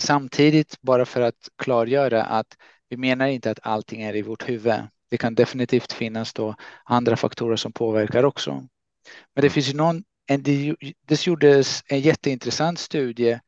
[0.00, 2.56] Samtidigt, bara för att klargöra att
[2.88, 4.74] vi menar inte att allting är i vårt huvud.
[5.10, 8.68] Det kan definitivt finnas då andra faktorer som påverkar också.
[9.34, 10.42] Men det finns ju någon, en,
[11.06, 13.40] det gjordes en jätteintressant studie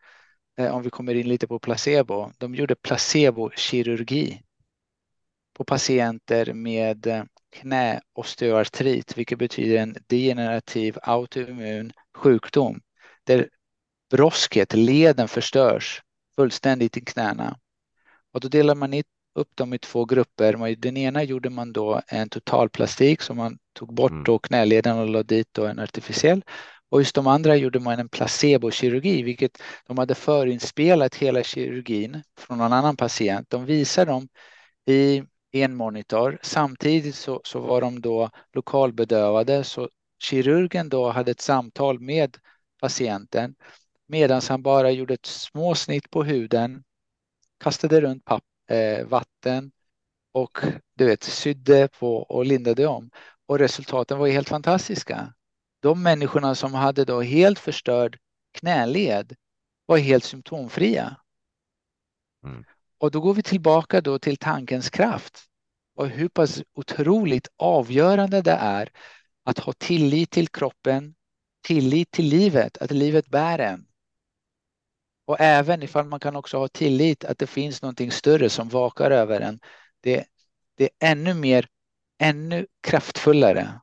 [0.59, 2.33] eh, om vi kommer in lite på placebo.
[2.39, 4.43] De gjorde placebokirurgi
[5.55, 12.81] på patienter med eh, knäosteoartrit, vilket betyder en degenerativ autoimmun sjukdom
[13.25, 13.49] där
[14.11, 16.03] brosket, leden förstörs
[16.37, 17.59] fullständigt i knäna.
[18.33, 18.95] Och då delar man
[19.35, 20.77] upp dem i två grupper.
[20.77, 24.25] Den ena gjorde man då en totalplastik som man tog bort mm.
[24.25, 26.43] då knäleden och la dit då en artificiell.
[26.89, 32.59] Och just de andra gjorde man en placebokirurgi, vilket de hade förinspelat hela kirurgin från
[32.59, 33.51] någon annan patient.
[33.51, 34.29] De visade dem
[34.87, 35.23] i
[35.53, 36.39] en monitor.
[36.43, 39.89] Samtidigt så, så var de då lokalbedövade, så
[40.23, 42.37] kirurgen då hade ett samtal med
[42.81, 43.55] patienten
[44.11, 46.85] medan han bara gjorde ett småsnitt på huden,
[47.59, 49.73] kastade runt papp, eh, vatten
[50.33, 50.59] och
[50.95, 53.11] du vet, sydde på och lindade om.
[53.47, 55.35] Och resultaten var helt fantastiska.
[55.81, 58.19] De människorna som hade då helt förstörd
[58.53, 59.37] knäled
[59.87, 61.17] var helt symptomfria.
[62.45, 62.65] Mm.
[62.99, 65.39] Och då går vi tillbaka då till tankens kraft
[65.97, 68.89] och hur pass otroligt avgörande det är
[69.45, 71.15] att ha tillit till kroppen,
[71.67, 73.87] tillit till livet, att livet bär en.
[75.31, 79.11] Och även ifall man kan också ha tillit att det finns någonting större som vakar
[79.11, 79.61] över en.
[80.01, 80.25] Det,
[80.77, 81.69] det är ännu mer,
[82.19, 83.81] ännu kraftfullare.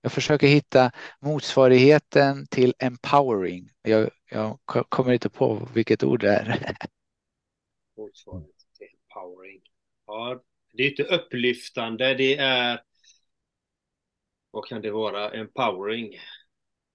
[0.00, 3.70] Jag försöker hitta motsvarigheten till empowering.
[3.82, 4.58] Jag, jag
[4.88, 6.46] kommer inte på vilket ord det är.
[7.96, 9.62] Motsvarigheten till empowering.
[10.06, 12.80] Ja, det är inte upplyftande, det är
[14.50, 15.30] vad kan det vara?
[15.30, 16.10] Empowering.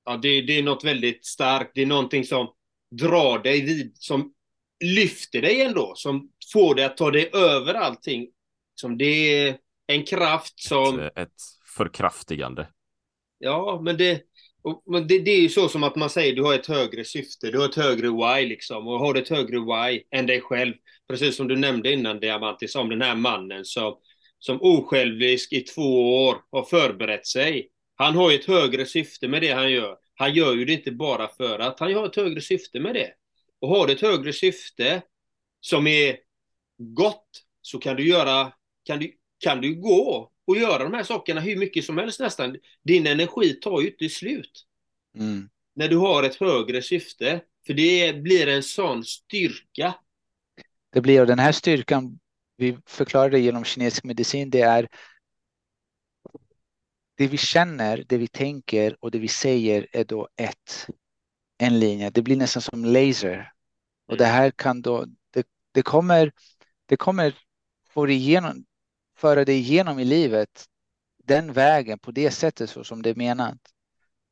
[0.06, 1.72] Ja, det, det är något väldigt starkt.
[1.76, 2.54] Det är någonting som
[2.92, 4.34] drar dig vid, som
[4.84, 8.28] lyfter dig ändå, som får dig att ta dig över allting.
[8.76, 11.00] Som det är en kraft som...
[11.00, 11.42] Ett, ett
[11.78, 12.68] förkraftigande.
[13.40, 14.22] Ja, men det,
[14.62, 17.06] och, men det, det, är ju så som att man säger du har ett högre
[17.06, 18.88] syfte, du har ett högre why liksom.
[18.88, 20.74] Och har du ett högre why än dig själv,
[21.08, 23.96] precis som du nämnde innan Diamantis om den här mannen som
[24.40, 27.70] som osjälvisk i två år har förberett sig.
[27.96, 29.98] Han har ju ett högre syfte med det han gör.
[30.20, 33.14] Han gör ju det inte bara för att han har ett högre syfte med det.
[33.60, 35.02] Och har du ett högre syfte
[35.62, 36.18] som är
[36.78, 38.54] gott så kan du göra,
[38.84, 42.58] kan du, kan du gå och göra de här sakerna hur mycket som helst nästan.
[42.84, 44.66] Din energi tar ju inte slut.
[45.16, 45.50] Mm.
[45.76, 47.42] När du har ett högre syfte.
[47.68, 49.96] För det blir en sån styrka.
[50.94, 52.20] Det blir, och den här styrkan
[52.58, 54.88] vi förklarar det genom kinesisk medicin, det är
[57.20, 60.88] det vi känner, det vi tänker och det vi säger är då ett,
[61.58, 62.10] en linje.
[62.10, 63.52] Det blir nästan som laser.
[64.08, 66.32] Och det här kan då, det, det kommer,
[66.86, 67.36] det kommer
[67.90, 68.66] få igenom,
[69.18, 70.66] föra dig igenom i livet
[71.24, 73.58] den vägen på det sättet så som det är menat.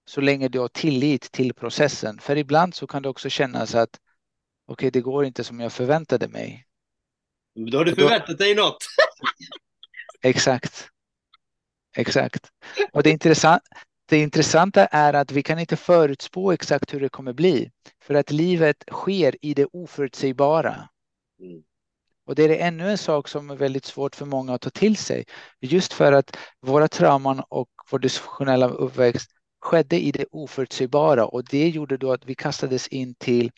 [0.05, 2.19] Så länge du har tillit till processen.
[2.19, 3.99] För ibland så kan det också kännas att
[4.65, 6.65] okej, okay, det går inte som jag förväntade mig.
[7.71, 8.85] Då har du förväntat dig något.
[10.21, 10.89] Exakt.
[11.97, 12.51] Exakt.
[12.91, 13.61] Och det, intressant,
[14.05, 17.71] det intressanta är att vi kan inte förutspå exakt hur det kommer bli.
[18.03, 20.89] För att livet sker i det oförutsägbara.
[21.39, 21.63] Mm.
[22.25, 24.97] Och det är ännu en sak som är väldigt svårt för många att ta till
[24.97, 25.25] sig.
[25.59, 31.69] Just för att våra trauman och vår dysfunktionella uppväxt skedde i det oförutsägbara och det
[31.69, 33.51] gjorde då att vi kastades in till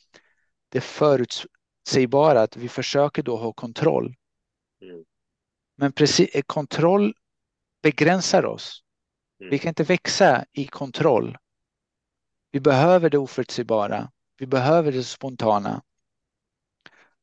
[0.69, 1.45] det föruts
[1.89, 4.15] Säg bara att vi försöker då ha kontroll.
[4.81, 5.03] Mm.
[5.75, 7.13] Men precis, kontroll
[7.81, 8.83] begränsar oss.
[9.39, 9.51] Mm.
[9.51, 11.37] Vi kan inte växa i kontroll.
[12.51, 14.11] Vi behöver det oförutsägbara.
[14.37, 15.83] Vi behöver det spontana.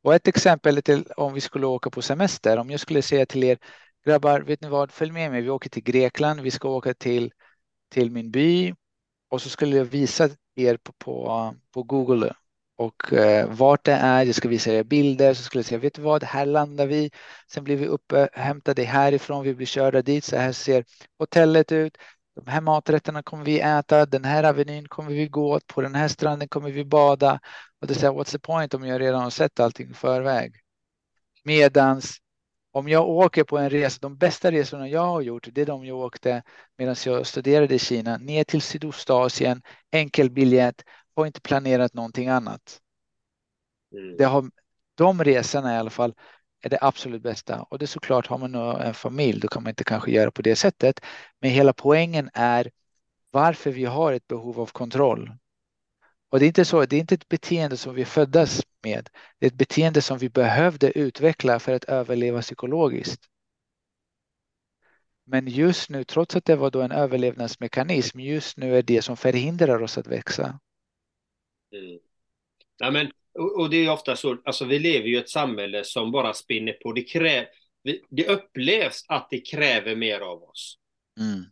[0.02, 2.56] Och ett exempel till om vi skulle åka på semester.
[2.58, 3.58] Om jag skulle säga till er
[4.04, 5.42] grabbar, vet ni vad, följ med mig.
[5.42, 6.40] Vi åker till Grekland.
[6.40, 7.32] Vi ska åka till,
[7.88, 8.74] till min by
[9.28, 12.34] och så skulle jag visa er på, på, på Google
[12.76, 14.24] och eh, vart det är.
[14.24, 17.10] Jag ska visa er bilder så skulle jag säga, vet du vad, här landar vi.
[17.52, 19.44] Sen blir vi upphämtade härifrån.
[19.44, 20.24] Vi blir körda dit.
[20.24, 20.84] Så här ser
[21.18, 21.98] hotellet ut.
[22.34, 24.06] De här maträtterna kommer vi äta.
[24.06, 27.40] Den här avenyn kommer vi gå På den här stranden kommer vi bada.
[27.80, 30.54] Och det säger, what's the point om jag redan har sett allting i förväg?
[31.44, 32.16] Medans
[32.72, 35.84] om jag åker på en resa, de bästa resorna jag har gjort, det är de
[35.84, 36.42] jag åkte
[36.78, 39.62] medan jag studerade i Kina, ner till Sydostasien,
[39.92, 40.82] enkel biljett
[41.16, 42.80] har inte planerat någonting annat.
[43.92, 44.16] Mm.
[44.16, 44.50] Det har,
[44.94, 46.14] de resorna i alla fall
[46.60, 47.62] är det absolut bästa.
[47.62, 50.42] Och det är såklart, har man en familj, då kan man inte kanske göra på
[50.42, 51.00] det sättet.
[51.40, 52.70] Men hela poängen är
[53.30, 55.32] varför vi har ett behov av kontroll.
[56.28, 59.08] Och det är inte så, det är inte ett beteende som vi föddes med.
[59.38, 63.22] Det är ett beteende som vi behövde utveckla för att överleva psykologiskt.
[65.24, 69.16] Men just nu, trots att det var då en överlevnadsmekanism, just nu är det som
[69.16, 70.60] förhindrar oss att växa.
[71.72, 71.98] Mm.
[72.78, 75.84] Ja, men, och, och, det är ofta så, alltså vi lever ju i ett samhälle
[75.84, 76.92] som bara spinner på.
[76.92, 77.46] Det, krä,
[78.10, 80.78] det upplevs att det kräver mer av oss.
[81.20, 81.44] Mm.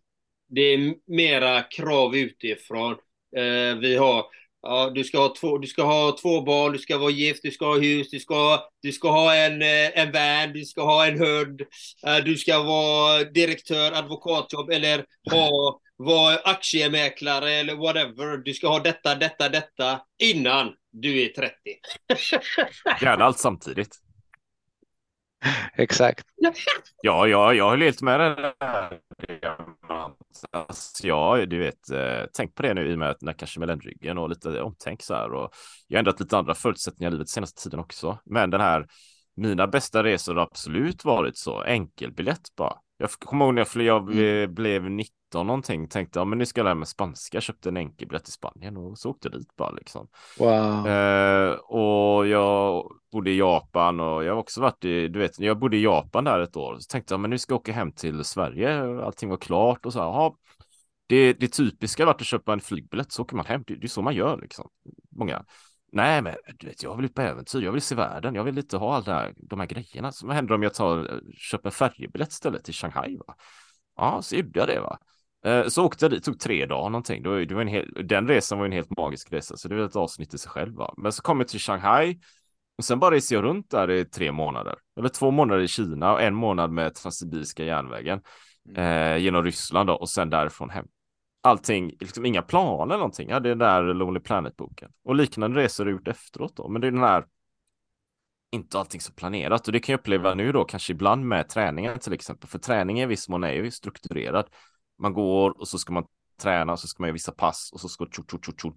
[0.49, 2.93] Det är mera krav utifrån.
[3.37, 4.25] Eh, vi har,
[4.63, 7.51] ja, du, ska ha två, du ska ha två barn, du ska vara gift, du
[7.51, 11.07] ska ha hus, du ska, du ska ha en, eh, en van, du ska ha
[11.07, 11.63] en hund,
[12.07, 18.37] eh, du ska vara direktör, advokatjobb eller ha vara aktiemäklare eller whatever.
[18.37, 21.55] Du ska ha detta, detta, detta innan du är 30.
[23.01, 23.99] Gärna allt samtidigt.
[25.75, 26.27] Exakt.
[27.03, 28.53] Ja, ja, jag håller helt med dig.
[30.51, 33.61] Alltså, ja, du vet, eh, tänk på det nu i och med att när kanske
[33.61, 35.55] mellanryggen och lite omtänk så här och
[35.89, 38.19] jag har ändrat lite andra förutsättningar i livet senaste tiden också.
[38.25, 38.87] Men den här,
[39.37, 42.75] mina bästa resor har absolut varit så enkelbiljett bara.
[42.97, 44.55] Jag kommer ihåg när jag, jag mm.
[44.55, 48.25] blev 19 någonting, tänkte ja men nu ska jag lära mig spanska, köpte en enkelbiljett
[48.25, 50.09] till Spanien och så åkte jag dit bara liksom.
[50.39, 50.87] Wow.
[50.87, 55.59] Eh, och jag bodde i Japan och jag har också varit i, du vet, jag
[55.59, 57.93] bodde i Japan där ett år, så tänkte jag men nu ska jag åka hem
[57.93, 60.33] till Sverige, allting var klart och så, jaha,
[61.07, 63.87] det, det typiska har varit att köpa en flygbiljett så åker man hem, det, det
[63.87, 64.69] är så man gör liksom.
[65.17, 65.45] Många.
[65.95, 68.59] Nej, men du vet, jag vill ut på äventyr, jag vill se världen, jag vill
[68.59, 70.13] inte ha alla de här grejerna.
[70.13, 73.17] Så vad händer om jag tar, köper en färjebiljett istället till Shanghai?
[73.17, 73.35] Va?
[73.97, 74.81] Ja, så gjorde jag det.
[74.81, 74.99] va.
[75.45, 77.23] Eh, så åkte jag dit, tog tre dagar någonting.
[77.23, 79.75] Det var, det var en hel, den resan var en helt magisk resa, så det
[79.75, 80.75] var ett avsnitt i sig själv.
[80.75, 80.95] Va?
[80.97, 82.21] Men så kom jag till Shanghai
[82.79, 84.75] och sen bara reser jag runt där i tre månader.
[84.99, 88.21] Eller två månader i Kina och en månad med Transsibiriska järnvägen
[88.69, 88.83] mm.
[88.83, 90.87] eh, genom Ryssland då, och sen därifrån hem
[91.45, 93.29] allting, liksom inga planer eller någonting.
[93.29, 94.91] Jag hade den där Lonely Planet-boken.
[95.05, 96.69] Och liknande resor har gjort efteråt då.
[96.69, 97.25] Men det är den här,
[98.53, 99.67] inte allting så planerat.
[99.67, 102.49] Och det kan jag uppleva nu då, kanske ibland med träningen till exempel.
[102.49, 104.47] För träningen i viss mån är ju strukturerad.
[104.99, 106.05] Man går och så ska man
[106.43, 108.75] träna och så ska man göra vissa pass och så ska tjo, tjo, tjo, tjo.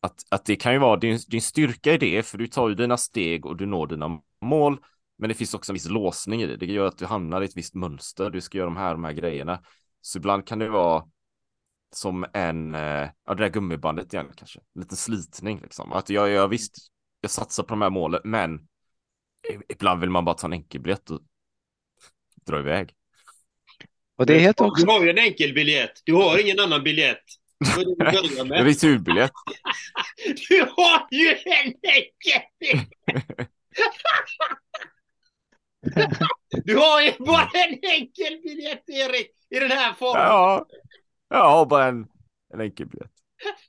[0.00, 2.74] Att, att det kan ju vara din, din styrka i det, för du tar ju
[2.74, 4.78] dina steg och du når dina mål.
[5.18, 6.56] Men det finns också en viss låsning i det.
[6.56, 8.30] Det gör att du hamnar i ett visst mönster.
[8.30, 9.60] Du ska göra de här, de här grejerna.
[10.00, 11.04] Så ibland kan det vara
[11.94, 15.92] som en, eh, ja det där gummibandet igen kanske, en liten slitning liksom.
[15.92, 16.76] Att jag, jag visst,
[17.20, 18.60] jag satsar på de här målen, men
[19.68, 21.20] ibland vill man bara ta en enkelbiljett och
[22.46, 22.94] dra iväg.
[24.16, 24.86] Och det heter också...
[24.86, 27.24] Du har ju en enkelbiljett, du har ingen annan biljett.
[27.58, 29.32] Det är returbiljett.
[30.48, 32.88] du har ju en enkelbiljett!
[36.64, 40.22] du har ju bara en enkelbiljett Erik, i den här formen.
[40.22, 40.66] Ja.
[41.32, 42.06] Jag har bara en,
[42.54, 43.10] en enkel biljett.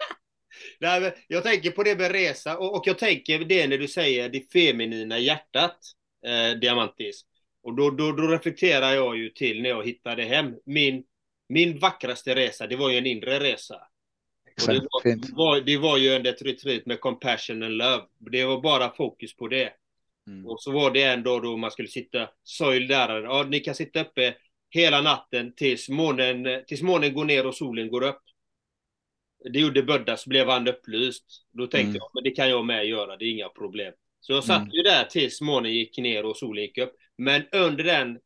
[0.80, 4.30] Nej, jag tänker på det med resa och, och, jag tänker det när du säger
[4.30, 5.78] det feminina hjärtat,
[6.26, 7.26] eh, Diamantis.
[7.64, 10.56] Och då, då, då reflekterar jag ju till när jag hittade hem.
[10.66, 11.04] Min,
[11.50, 13.76] min vackraste resa, det var ju en inre resa.
[14.52, 18.04] Exakt, det, var, var, det var ju en retreat med compassion and love.
[18.20, 19.74] Det var bara fokus på det.
[20.28, 20.46] Mm.
[20.46, 24.02] Och så var det ändå då man skulle sitta, söjl där, ja ni kan sitta
[24.02, 24.36] uppe
[24.74, 28.22] hela natten tills månen, tills månen går ner och solen går upp.
[29.54, 31.26] Det gjorde Bödda så blev han upplyst.
[31.52, 31.96] Då tänkte mm.
[31.96, 33.94] jag, men det kan jag med göra, det är inga problem.
[34.20, 34.72] Så jag satt mm.
[34.72, 36.96] ju där tills månen gick ner och solen gick upp.
[37.18, 38.20] Men under den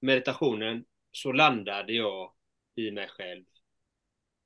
[0.00, 2.32] meditationen så landade jag
[2.76, 3.44] i mig själv.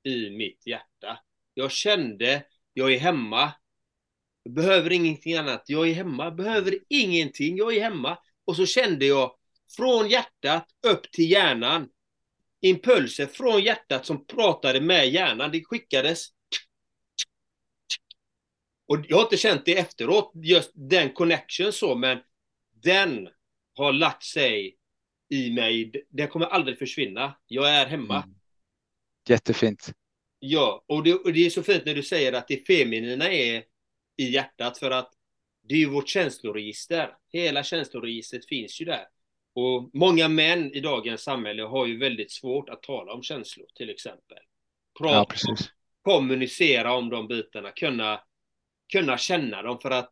[0.03, 1.19] I mitt hjärta.
[1.53, 2.43] Jag kände,
[2.73, 3.51] jag är hemma.
[4.43, 5.63] Jag behöver ingenting annat.
[5.67, 7.57] Jag är hemma, behöver ingenting.
[7.57, 8.17] Jag är hemma.
[8.45, 9.35] Och så kände jag
[9.75, 11.89] från hjärtat upp till hjärnan.
[12.61, 15.51] Impulser från hjärtat som pratade med hjärnan.
[15.51, 16.27] Det skickades.
[18.87, 22.19] Och jag har inte känt det efteråt, just den connection så, men
[22.83, 23.29] den
[23.75, 24.77] har lagt sig
[25.29, 26.05] i mig.
[26.09, 27.37] Den kommer aldrig försvinna.
[27.47, 28.23] Jag är hemma.
[28.23, 28.35] Mm.
[29.29, 29.93] Jättefint.
[30.39, 33.63] Ja, och det, och det är så fint när du säger att det feminina är
[34.17, 35.13] i hjärtat för att
[35.63, 37.17] det är ju vårt känsloregister.
[37.31, 39.05] Hela känsloregistret finns ju där.
[39.55, 43.89] Och många män i dagens samhälle har ju väldigt svårt att tala om känslor till
[43.89, 44.37] exempel.
[44.99, 45.55] Prata, ja,
[46.01, 48.21] kommunicera om de bitarna, kunna,
[48.93, 50.11] kunna känna dem för att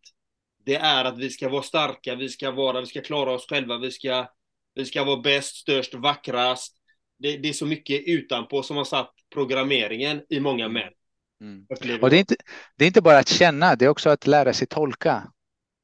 [0.66, 3.78] det är att vi ska vara starka, vi ska vara, vi ska klara oss själva,
[3.78, 4.28] vi ska,
[4.76, 6.78] vi ska vara bäst, störst, vackrast.
[7.18, 10.94] Det, det är så mycket utanpå som har satt programmeringen i många män.
[11.42, 11.66] Mm.
[12.02, 12.36] Och det är, inte,
[12.76, 15.32] det är inte bara att känna, det är också att lära sig tolka.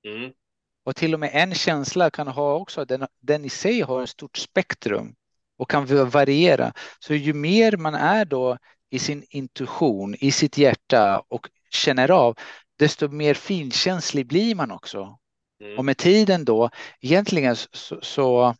[0.07, 0.31] Mm.
[0.83, 4.09] Och till och med en känsla kan ha också, den, den i sig har ett
[4.09, 5.15] stort spektrum
[5.57, 6.73] och kan variera.
[6.99, 8.57] Så ju mer man är då
[8.89, 12.37] i sin intuition, i sitt hjärta och känner av,
[12.79, 15.17] desto mer finkänslig blir man också.
[15.63, 15.77] Mm.
[15.77, 16.69] Och med tiden då,
[17.01, 18.55] egentligen så, så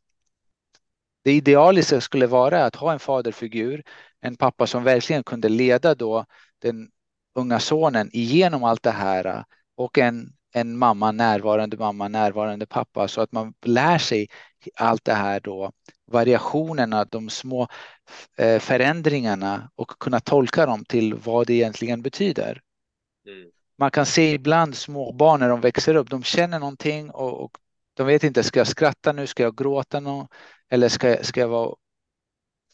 [1.24, 3.84] det idealiska skulle vara att ha en faderfigur,
[4.22, 6.26] en pappa som verkligen kunde leda då
[6.62, 6.90] den
[7.36, 9.44] unga sonen igenom allt det här
[9.76, 13.08] och en en mamma, närvarande mamma, närvarande pappa.
[13.08, 14.28] Så att man lär sig
[14.76, 15.72] allt det här då,
[16.06, 17.68] variationerna, de små
[18.38, 22.62] eh, förändringarna och kunna tolka dem till vad det egentligen betyder.
[23.28, 23.50] Mm.
[23.78, 27.58] Man kan se ibland små barn när de växer upp, de känner någonting och, och
[27.94, 30.28] de vet inte, ska jag skratta nu, ska jag gråta nu
[30.70, 31.76] eller ska, ska jag vara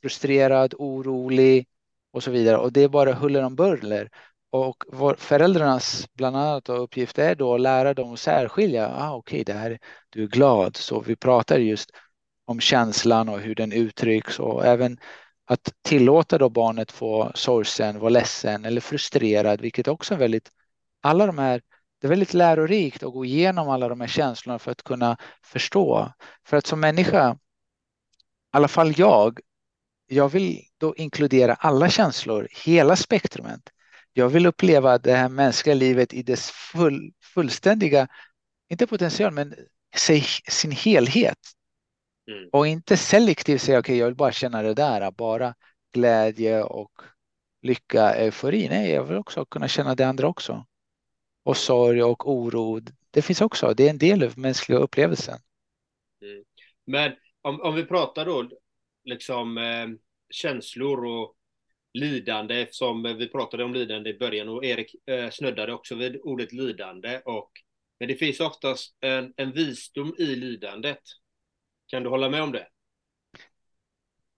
[0.02, 1.68] frustrerad, orolig?
[2.12, 2.58] Och så vidare.
[2.58, 4.10] Och det är bara huller om buller
[4.56, 8.88] och vår, föräldrarnas bland annat uppgift är då att lära dem att särskilja.
[8.96, 9.80] Ah, Okej, okay, det här,
[10.10, 10.78] du är glad.
[10.78, 11.90] Så vi pratar just
[12.46, 14.98] om känslan och hur den uttrycks och även
[15.46, 20.52] att tillåta då barnet få sorgsen, vara ledsen eller frustrerad, vilket också är väldigt,
[21.02, 21.62] alla de här,
[22.02, 26.12] det är väldigt lärorikt att gå igenom alla de här känslorna för att kunna förstå.
[26.48, 27.38] För att som människa, i
[28.52, 29.40] alla fall jag,
[30.08, 33.72] jag vill då inkludera alla känslor, hela spektrumet.
[34.18, 38.08] Jag vill uppleva det här mänskliga livet i dess full, fullständiga,
[38.70, 39.56] inte potential, men
[40.50, 41.38] sin helhet.
[42.32, 42.50] Mm.
[42.52, 45.56] Och inte selektivt säga okej, okay, jag vill bara känna det där, bara
[45.94, 46.92] glädje och
[47.62, 48.68] lycka, eufori.
[48.70, 50.66] Nej, jag vill också kunna känna det andra också.
[51.44, 52.82] Och sorg och oro.
[53.12, 55.40] Det finns också, det är en del av mänskliga upplevelsen.
[56.22, 56.44] Mm.
[56.86, 57.12] Men
[57.42, 58.50] om, om vi pratar då
[59.04, 59.88] liksom eh,
[60.30, 61.35] känslor och
[61.96, 66.54] lidande, eftersom vi pratade om lidande i början och Erik eh, snuddade också vid ordet
[66.54, 67.22] lidande.
[67.26, 67.52] Och,
[68.00, 71.02] men det finns oftast en, en visdom i lidandet.
[71.88, 72.68] Kan du hålla med om det?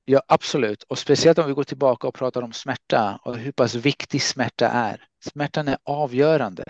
[0.05, 0.83] Ja, absolut.
[0.83, 4.67] Och speciellt om vi går tillbaka och pratar om smärta och hur pass viktig smärta
[4.67, 5.07] är.
[5.19, 6.63] Smärtan är avgörande.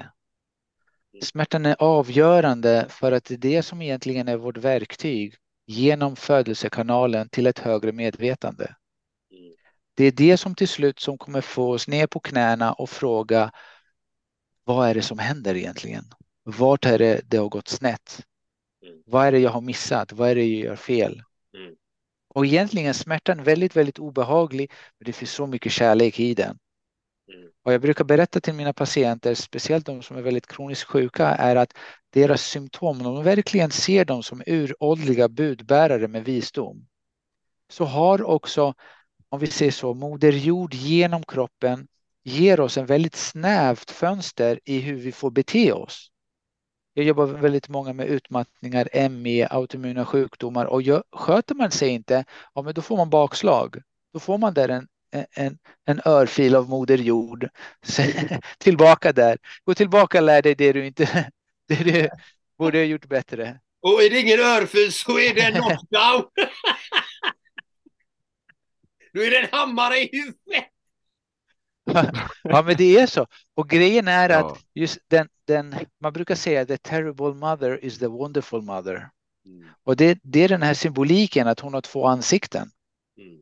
[1.13, 1.21] Mm.
[1.21, 5.35] Smärtan är avgörande för att det är det som egentligen är vårt verktyg
[5.65, 8.75] genom födelsekanalen till ett högre medvetande.
[9.97, 13.51] Det är det som till slut som kommer få oss ner på knäna och fråga
[14.63, 16.03] vad är det som händer egentligen?
[16.43, 18.25] Vart är det det har gått snett?
[18.83, 19.03] Mm.
[19.05, 20.11] Vad är det jag har missat?
[20.11, 21.23] Vad är det jag gör fel?
[21.57, 21.75] Mm.
[22.27, 26.57] Och egentligen är smärtan väldigt, väldigt obehaglig, men det finns så mycket kärlek i den.
[27.33, 27.49] Mm.
[27.63, 31.55] Och jag brukar berätta till mina patienter, speciellt de som är väldigt kroniskt sjuka, är
[31.55, 31.73] att
[32.09, 36.87] deras symptom, om de verkligen ser dem som uråldriga budbärare med visdom,
[37.69, 38.73] så har också,
[39.29, 41.87] om vi ser så, Moder Jord genom kroppen
[42.23, 46.11] ger oss en väldigt snävt fönster i hur vi får bete oss.
[46.93, 52.25] Jag jobbar väldigt många med utmattningar, ME, autoimmuna sjukdomar och gör, sköter man sig inte,
[52.53, 53.81] ja, men då får man bakslag.
[54.13, 54.87] Då får man där en,
[55.31, 57.49] en, en örfil av Moder Jord.
[58.57, 59.37] tillbaka där.
[59.63, 61.31] Gå tillbaka och lär dig det du inte
[61.67, 62.09] det du
[62.57, 63.59] borde ha gjort bättre.
[63.81, 66.23] Och är det ingen örfil så är det en knockdown.
[69.13, 70.65] då är det en hammare i huvudet.
[72.43, 73.27] ja, men det är så.
[73.53, 74.37] Och grejen är ja.
[74.39, 79.09] att just den, den, man brukar säga the terrible mother is the wonderful mother.
[79.45, 79.69] Mm.
[79.83, 82.71] Och det, det är den här symboliken att hon har två ansikten.
[83.17, 83.41] Mm.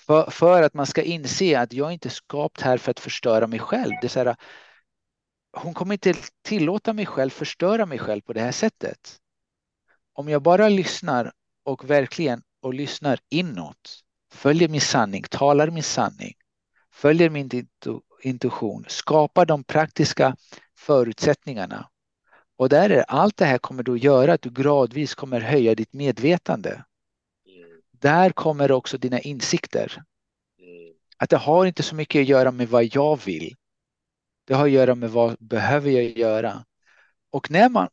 [0.00, 3.46] För, för att man ska inse att jag inte är skapt här för att förstöra
[3.46, 3.92] mig själv.
[4.02, 4.36] Det är här,
[5.52, 9.18] hon kommer inte tillåta mig själv förstöra mig själv på det här sättet.
[10.12, 11.32] Om jag bara lyssnar
[11.62, 16.34] och verkligen och lyssnar inåt, följer min sanning, talar min sanning,
[16.92, 17.50] följer min
[18.22, 20.36] intuition, skapar de praktiska
[20.78, 21.88] förutsättningarna.
[22.56, 25.92] Och där är allt det här kommer då göra att du gradvis kommer höja ditt
[25.92, 26.70] medvetande.
[26.70, 27.80] Mm.
[27.90, 30.02] Där kommer också dina insikter.
[30.58, 30.94] Mm.
[31.16, 33.54] Att det har inte så mycket att göra med vad jag vill.
[34.44, 36.64] Det har att göra med vad behöver jag göra.
[37.30, 37.88] Och när man,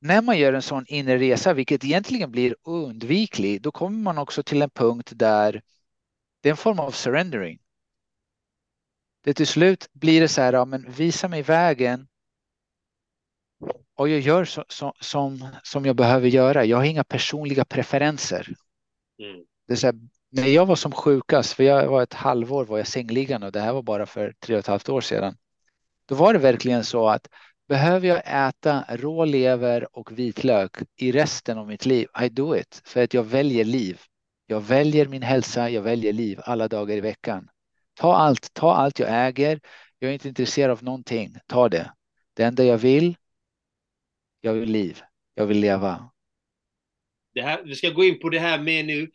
[0.00, 4.42] när man gör en sån inre resa, vilket egentligen blir undviklig, då kommer man också
[4.42, 5.62] till en punkt där
[6.40, 7.58] det är en form av surrendering
[9.22, 12.08] det till slut blir det så här, ja, men visa mig vägen.
[13.94, 16.64] Och jag gör så, så, som, som jag behöver göra.
[16.64, 18.54] Jag har inga personliga preferenser.
[19.18, 19.44] Mm.
[19.66, 19.94] Det är så här,
[20.30, 23.60] när jag var som sjukast, för jag var ett halvår var jag sängliggande och det
[23.60, 25.36] här var bara för tre och ett halvt år sedan.
[26.06, 27.28] Då var det verkligen så att
[27.70, 32.82] behöver jag äta rå lever och vitlök i resten av mitt liv, I do it.
[32.84, 34.00] För att jag väljer liv.
[34.46, 37.48] Jag väljer min hälsa, jag väljer liv alla dagar i veckan.
[37.94, 39.60] Ta allt, ta allt jag äger.
[39.98, 41.34] Jag är inte intresserad av någonting.
[41.46, 41.92] Ta det.
[42.34, 43.16] Det enda jag vill,
[44.40, 45.00] jag vill liv.
[45.34, 46.10] Jag vill leva.
[47.34, 49.10] Det här, vi ska gå in på det här med nu.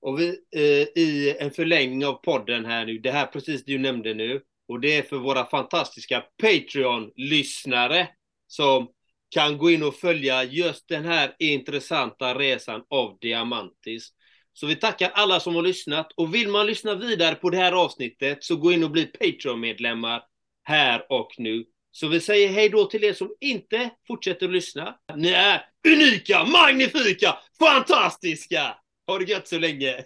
[0.00, 2.98] Och vi, eh, I en förlängning av podden här nu.
[2.98, 4.40] Det här precis du nämnde nu.
[4.70, 8.08] Och det är för våra fantastiska Patreon-lyssnare.
[8.46, 8.88] Som
[9.30, 14.08] kan gå in och följa just den här intressanta resan av Diamantis.
[14.52, 17.72] Så vi tackar alla som har lyssnat och vill man lyssna vidare på det här
[17.72, 20.22] avsnittet så gå in och bli Patreon-medlemmar
[20.62, 21.64] här och nu.
[21.90, 24.96] Så vi säger hej då till er som inte fortsätter att lyssna.
[25.16, 28.76] Ni är unika, magnifika, fantastiska!
[29.06, 30.04] Ha det gött så länge!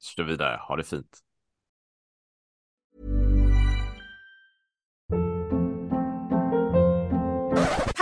[0.00, 1.18] Stå vidare, ha det fint.